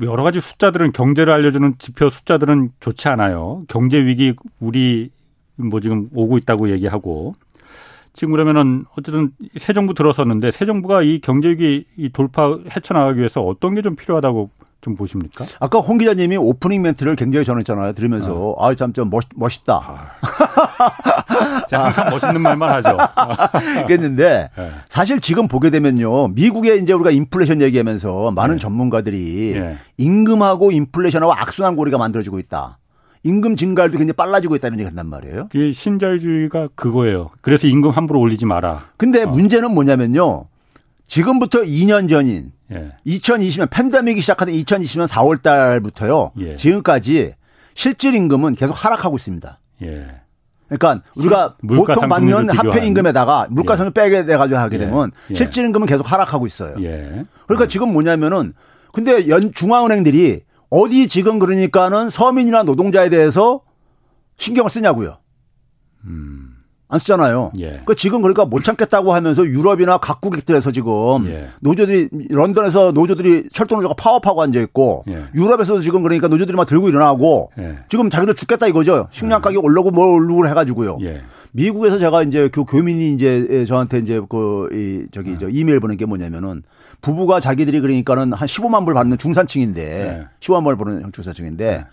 [0.03, 3.61] 여러 가지 숫자들은 경제를 알려주는 지표 숫자들은 좋지 않아요.
[3.69, 5.11] 경제 위기 우리
[5.57, 7.35] 뭐 지금 오고 있다고 얘기하고
[8.15, 13.43] 지금 그러면은 어쨌든 새 정부 들어섰는데 새 정부가 이 경제 위기 이 돌파 헤쳐나가기 위해서
[13.43, 14.51] 어떤 게 좀 필요하다고
[14.83, 15.45] 좀 보십니까?
[15.59, 17.93] 아까 홍 기자님이 오프닝 멘트를 굉장히 전했잖아요.
[17.95, 18.69] 들으면서 어.
[18.71, 19.81] 아참 좀 멋, 멋있다.
[19.83, 20.11] 아.
[21.71, 22.97] 항상 멋있는 말만 하죠.
[23.89, 24.71] 그랬는데 네.
[24.89, 26.29] 사실 지금 보게 되면요.
[26.29, 28.61] 미국에 이제 우리가 인플레이션 얘기하면서 많은 네.
[28.63, 29.77] 전문가들이 네.
[29.97, 32.79] 임금하고 인플레이션하고 악순환 고리가 만들어지고 있다.
[33.27, 35.49] 임금 증가율도 굉장히 빨라지고 있다는 얘기 한단 말이에요.
[35.51, 37.31] 그 신자유주의가 그거예요.
[37.41, 38.91] 그래서 임금 함부로 올리지 마라.
[38.97, 39.27] 근데 어.
[39.27, 40.47] 문제는 뭐냐면요.
[41.07, 42.93] 지금부터 2년 전인 예.
[43.07, 46.33] 2020년 팬데믹이 시작하던 2020년 4월 달부터요.
[46.39, 46.55] 예.
[46.55, 47.33] 지금까지
[47.75, 49.59] 실질 임금은 계속 하락하고 있습니다.
[49.83, 50.07] 예.
[50.69, 54.01] 그러니까 우리가 보통 받는 화폐 임금에다가 물가상을 예.
[54.01, 54.81] 빼게 돼 가지고 하게 예.
[54.81, 55.35] 되면 예.
[55.35, 56.77] 실질 임금은 계속 하락하고 있어요.
[56.81, 57.23] 예.
[57.47, 58.53] 그러니까 지금 뭐냐면은
[58.93, 63.61] 근데 연 중앙은행들이 어디 지금 그러니까는 서민이나 노동자에 대해서
[64.37, 65.19] 신경을 쓰냐고요.
[66.05, 66.57] 음.
[66.89, 67.51] 안 쓰잖아요.
[67.59, 67.69] 예.
[67.71, 71.49] 그러니까 지금 그러니까 못 참겠다고 하면서 유럽이나 각국들에서 지금 예.
[71.61, 75.25] 노조들이 런던에서 노조들이 철도 노조가 파업하고 앉아 있고 예.
[75.35, 77.79] 유럽에서도 지금 그러니까 노조들이 막 들고 일어나고 예.
[77.89, 79.09] 지금 자기들 죽겠다 이거죠.
[79.11, 80.99] 식량 가격 올라고 뭘 올르고 해가지고요.
[81.59, 81.63] 예.
[81.63, 85.39] 미국에서 제가 이제 그 교민이 이제 저한테 이제 그 이 저기 예.
[85.39, 86.63] 저 이메일 보낸 게 뭐냐면은
[87.01, 91.85] 부부가 자기들이 그러니까는 한 15만 불 받는 중산층인데 15만 불 버는 중산층인데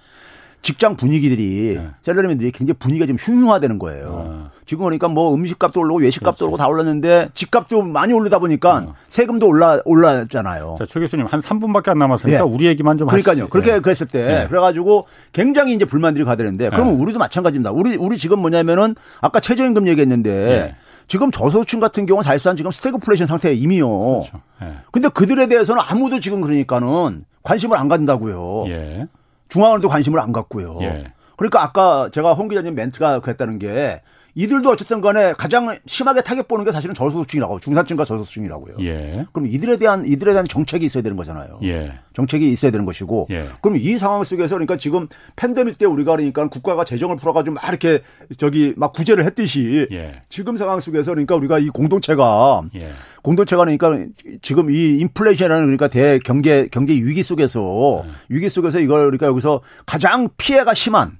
[0.64, 1.90] 직장 분위기들이 네.
[2.02, 4.26] 셀러리맨들이 굉장히 분위기가 좀 흉흉화되는 거예요.
[4.28, 4.52] 아.
[4.66, 8.94] 지금 그러니까 뭐 음식값도 올르고 외식값도 오르고 다 올랐는데 집값도 많이 오르다 보니까 어.
[9.10, 10.78] 세금도 올라 올랐잖아요.
[10.80, 12.44] 자, 최 교수님 한 3분밖에 안 남았으니까 네.
[12.44, 13.34] 우리 얘기만 좀 그러니까요.
[13.34, 13.50] 하시죠.
[13.50, 13.80] 그렇게 네.
[13.82, 14.48] 그랬을 때 네.
[14.48, 17.04] 그래가지고 굉장히 이제 불만들이 가되는데 그러면 네.
[17.04, 17.72] 우리도 마찬가지입니다.
[17.72, 20.76] 우리 우리 지금 뭐냐면은 아까 최저임금 얘기했는데 네.
[21.10, 23.90] 지금 저소득층 같은 경우는 사실상 지금 스태그플레이션 상태에 이미요.
[23.90, 24.40] 그렇죠.
[24.62, 24.78] 네.
[24.94, 28.64] 근데 그들에 대해서는 아무도 지금 그러니까는 관심을 안 갖는다고요.
[28.70, 29.08] 예.
[29.54, 30.80] 중앙은행도 관심을 안 갖고요.
[30.82, 31.14] 예.
[31.38, 34.02] 그러니까 아까 제가 홍 기자님 멘트가 그랬다는 게
[34.36, 38.78] 이들도 어쨌든 간에 가장 심하게 타격 보는 게 사실은 저소득층이라고 중산층과 저소득층이라고요.
[38.82, 39.26] 예.
[39.32, 41.60] 그럼 이들에 대한 이들에 대한 정책이 있어야 되는 거잖아요.
[41.64, 41.94] 예.
[42.14, 43.28] 정책이 있어야 되는 것이고.
[43.30, 43.46] 예.
[43.62, 48.02] 그럼 이 상황 속에서 그러니까 지금 팬데믹 때 우리가 그러니까 국가가 재정을 풀어가지고 막 이렇게
[48.38, 50.22] 저기 막 구제를 했듯이 예.
[50.30, 52.92] 지금 상황 속에서 그러니까 우리가 이 공동체가 예.
[53.22, 53.98] 공동체가 그러니까
[54.42, 58.10] 지금 이 인플레이션이라는 그러니까 대 경제 경제 위기 속에서 예.
[58.30, 61.18] 위기 속에서 이걸 그러니까 여기서 가장 피해가 심한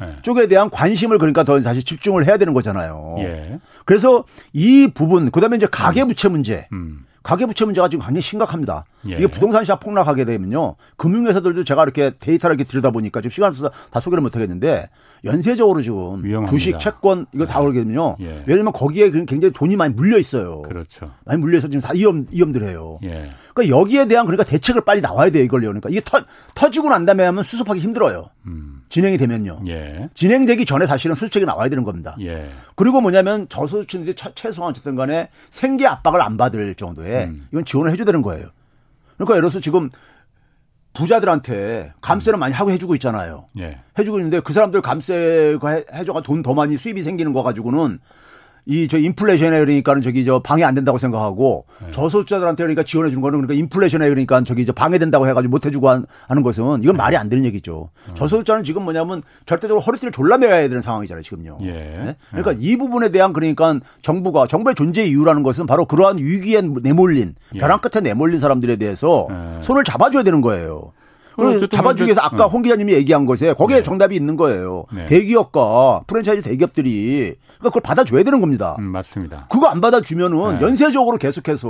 [0.00, 0.16] 네.
[0.22, 3.16] 쪽에 대한 관심을 그러니까 더 다시 집중을 해야 되는 거잖아요.
[3.20, 3.58] 예.
[3.84, 6.68] 그래서 이 부분 그다음에 이제 가계부채 문제.
[6.72, 7.04] 음.
[7.22, 8.84] 가계부채 문제가 지금 굉장히 심각합니다.
[9.08, 9.16] 예.
[9.16, 10.76] 이게 부동산 시장 폭락하게 되면요.
[10.96, 14.88] 금융회사들도 제가 이렇게 데이터를 이렇게 들여다보니까 지금 시간 없어서 다 소개를 못 하겠는데
[15.26, 16.50] 연쇄적으로 지금 위험합니다.
[16.50, 17.52] 주식, 채권 이거 네.
[17.52, 18.16] 다 그러거든요.
[18.20, 18.44] 예.
[18.46, 20.62] 왜냐하면 거기에 굉장히 돈이 많이 물려 있어요.
[20.62, 21.10] 그렇죠.
[21.24, 22.98] 많이 물려 있어 지금 다 위험 위험들 해요.
[23.04, 23.30] 예.
[23.54, 25.68] 그러니까 여기에 대한 그러니까 대책을 빨리 나와야 돼요 이걸요.
[25.68, 26.20] 그러니까 이게 터,
[26.54, 28.28] 터지고 난 다음에 하면 수습하기 힘들어요.
[28.46, 28.82] 음.
[28.88, 29.62] 진행이 되면요.
[29.68, 30.08] 예.
[30.14, 32.16] 진행되기 전에 사실은 수습책이 나와야 되는 겁니다.
[32.20, 32.50] 예.
[32.76, 37.46] 그리고 뭐냐면 저소득층들이 최소한 어쨌든 간에 생계 압박을 안 받을 정도의 음.
[37.50, 38.48] 이건 지원을 해줘야 되는 거예요.
[39.16, 39.90] 그러니까 예를 들어서 지금
[40.96, 42.40] 부자들한테 감세를 음.
[42.40, 43.46] 많이 하고 해주고 있잖아요.
[43.58, 43.78] 예.
[43.98, 47.98] 해주고 있는데 그 사람들 감세가 해줘가 돈 더 많이 수입이 생기는 거 가지고는
[48.68, 51.90] 이 저 인플레이션에 그러니까는 저기 저 방해 안 된다고 생각하고 네.
[51.92, 56.42] 저소득자들한테 그러니까 지원해 주는 거는 그러니까 인플레이션에 그러니까 저기 저 방해된다고 해가지고 못 해주고 하는
[56.42, 56.98] 것은 이건 네.
[56.98, 57.90] 말이 안 되는 얘기죠.
[58.08, 58.14] 네.
[58.14, 61.58] 저소득자는 지금 뭐냐면 절대적으로 허리띠를 졸라매야 되는 상황이잖아요 지금요.
[61.62, 61.72] 예.
[61.72, 62.16] 네?
[62.30, 62.58] 그러니까 네.
[62.60, 67.58] 이 부분에 대한 그러니까 정부가 정부의 존재 이유라는 것은 바로 그러한 위기에 내몰린 예.
[67.58, 69.62] 벼랑 끝에 내몰린 사람들에 대해서 예.
[69.62, 70.92] 손을 잡아줘야 되는 거예요.
[71.36, 72.48] 그걸 잡아주기 위해서 아까 어.
[72.48, 73.82] 홍 기자님이 얘기한 것에 거기에 네.
[73.82, 74.84] 정답이 있는 거예요.
[74.92, 75.06] 네.
[75.06, 78.74] 대기업과 프랜차이즈 대기업들이 그러니까 그걸 받아줘야 되는 겁니다.
[78.78, 79.46] 음, 맞습니다.
[79.50, 80.64] 그거 안 받아주면은 네.
[80.64, 81.68] 연쇄적으로 계속해서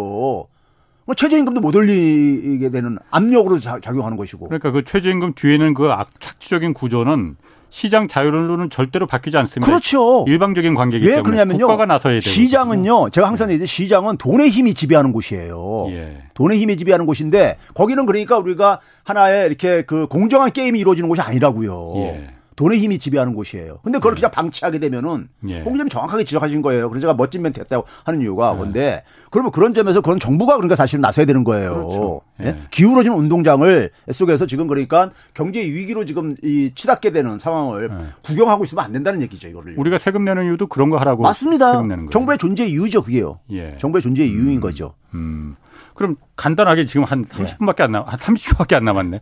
[1.07, 4.47] 뭐 최저임금도 못 올리게 되는 압력으로 작용하는 것이고.
[4.47, 5.89] 그러니까 그 최저임금 뒤에는 그
[6.19, 7.37] 착취적인 구조는
[7.77, 9.67] 시장 자율론은 절대로 바뀌지 않습니다.
[9.67, 10.25] 그렇죠.
[10.27, 11.67] 일방적인 관계이기 때문에 그러냐면요.
[11.67, 12.21] 국가가 나서야 돼요.
[12.23, 13.11] 시장은요.
[13.11, 15.89] 제가 항상 얘기해 시장은 돈의 힘이 지배하는 곳이에요.
[15.91, 16.23] 예.
[16.33, 21.93] 돈의 힘이 지배하는 곳인데 거기는 그러니까 우리가 하나의 이렇게 그 공정한 게임이 이루어지는 곳이 아니라고요.
[21.97, 22.36] 예.
[22.57, 23.79] 돈의 힘이 지배하는 곳이에요.
[23.83, 24.21] 근데 그걸 네.
[24.21, 25.61] 그냥 방치하게 되면은 예.
[25.61, 26.89] 홍 기자님 정확하게 지적하신 거예요.
[26.89, 28.57] 그래서 제가 멋진 멘트 했다고 하는 이유가 예.
[28.57, 31.75] 뭔데 그러면 그런 점에서 그런 정부가 그러니까 사실은 나서야 되는 거예요.
[31.75, 32.21] 그렇죠.
[32.41, 32.47] 예.
[32.47, 32.57] 예.
[32.71, 38.07] 기울어진 운동장을 속에서 지금 그러니까 경제 위기로 지금 이 치닫게 되는 상황을 예.
[38.25, 39.49] 구경하고 있으면 안 된다는 얘기죠.
[39.49, 39.75] 이거를.
[39.79, 41.23] 우리가 세금 내는 이유도 그런 거 하라고.
[41.23, 41.83] 맞습니다.
[42.11, 43.03] 정부의 존재 이유죠.
[43.03, 43.39] 그게요.
[43.53, 43.77] 예.
[43.79, 44.61] 정부의 존재 이유인 음.
[44.61, 44.95] 거죠.
[45.15, 45.57] 음.
[45.97, 49.21] 그럼 간단하게 지금 한 30분밖에 안 남, 한 30초밖에 안 남았네.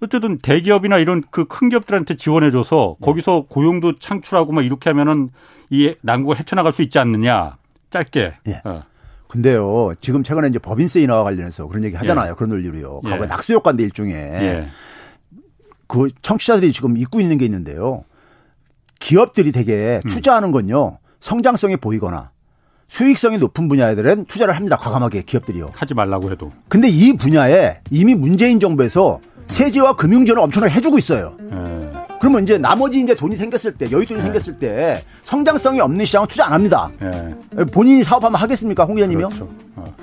[0.00, 3.04] 어쨌든 대기업이나 이런 그 큰 기업들한테 지원해줘서 네.
[3.04, 5.30] 거기서 고용도 창출하고 막 이렇게 하면은
[5.70, 7.56] 이 난국을 헤쳐나갈 수 있지 않느냐.
[7.90, 8.34] 짧게.
[8.48, 8.62] 예.
[8.64, 8.82] 어.
[9.28, 12.30] 근데요, 지금 최근에 이제 법인세 인하와 관련해서 그런 얘기 하잖아요.
[12.30, 12.34] 예.
[12.34, 13.00] 그런 논리로요.
[13.02, 13.26] 과거에 예.
[13.26, 14.14] 낙수 효과인데 일종의.
[14.14, 14.68] 예.
[15.86, 18.04] 그 청취자들이 지금 잊고 있는 게 있는데요.
[19.00, 20.10] 기업들이 되게 음.
[20.10, 20.98] 투자하는 건요.
[21.20, 22.30] 성장성이 보이거나
[22.88, 24.76] 수익성이 높은 분야들은 투자를 합니다.
[24.76, 25.70] 과감하게 기업들이요.
[25.74, 26.52] 하지 말라고 해도.
[26.68, 31.34] 근데 이 분야에 이미 문재인 정부에서 세제와 금융 지원을 엄청나게 해주고 있어요.
[31.40, 31.58] 네.
[32.20, 34.20] 그러면 이제 나머지 이제 돈이 생겼을 때 여윳돈이 네.
[34.20, 36.90] 생겼을 때 성장성이 없는 시장은 투자 안 합니다.
[37.00, 37.64] 네.
[37.66, 39.28] 본인이 사업하면 하겠습니까, 홍 의원님이요?
[39.28, 39.48] 그렇죠.
[39.76, 39.94] 어.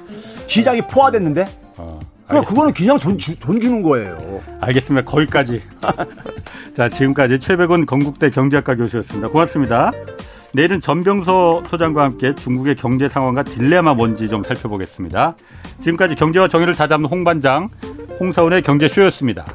[0.47, 1.47] 시장이 포화됐는데?
[1.77, 1.99] 어.
[2.27, 4.41] 그럼 그거는 그냥 돈, 주, 돈 주는 거예요.
[4.59, 5.05] 알겠습니다.
[5.05, 5.61] 거기까지.
[6.73, 9.27] 자, 지금까지 최백원 건국대 경제학과 교수였습니다.
[9.29, 9.91] 고맙습니다.
[10.55, 15.35] 내일은 전병서 소장과 함께 중국의 경제 상황과 딜레마 뭔지 좀 살펴보겠습니다.
[15.81, 17.67] 지금까지 경제와 정의를 다잡는 홍반장,
[18.21, 19.45] 홍사원의 경제쇼였습니다.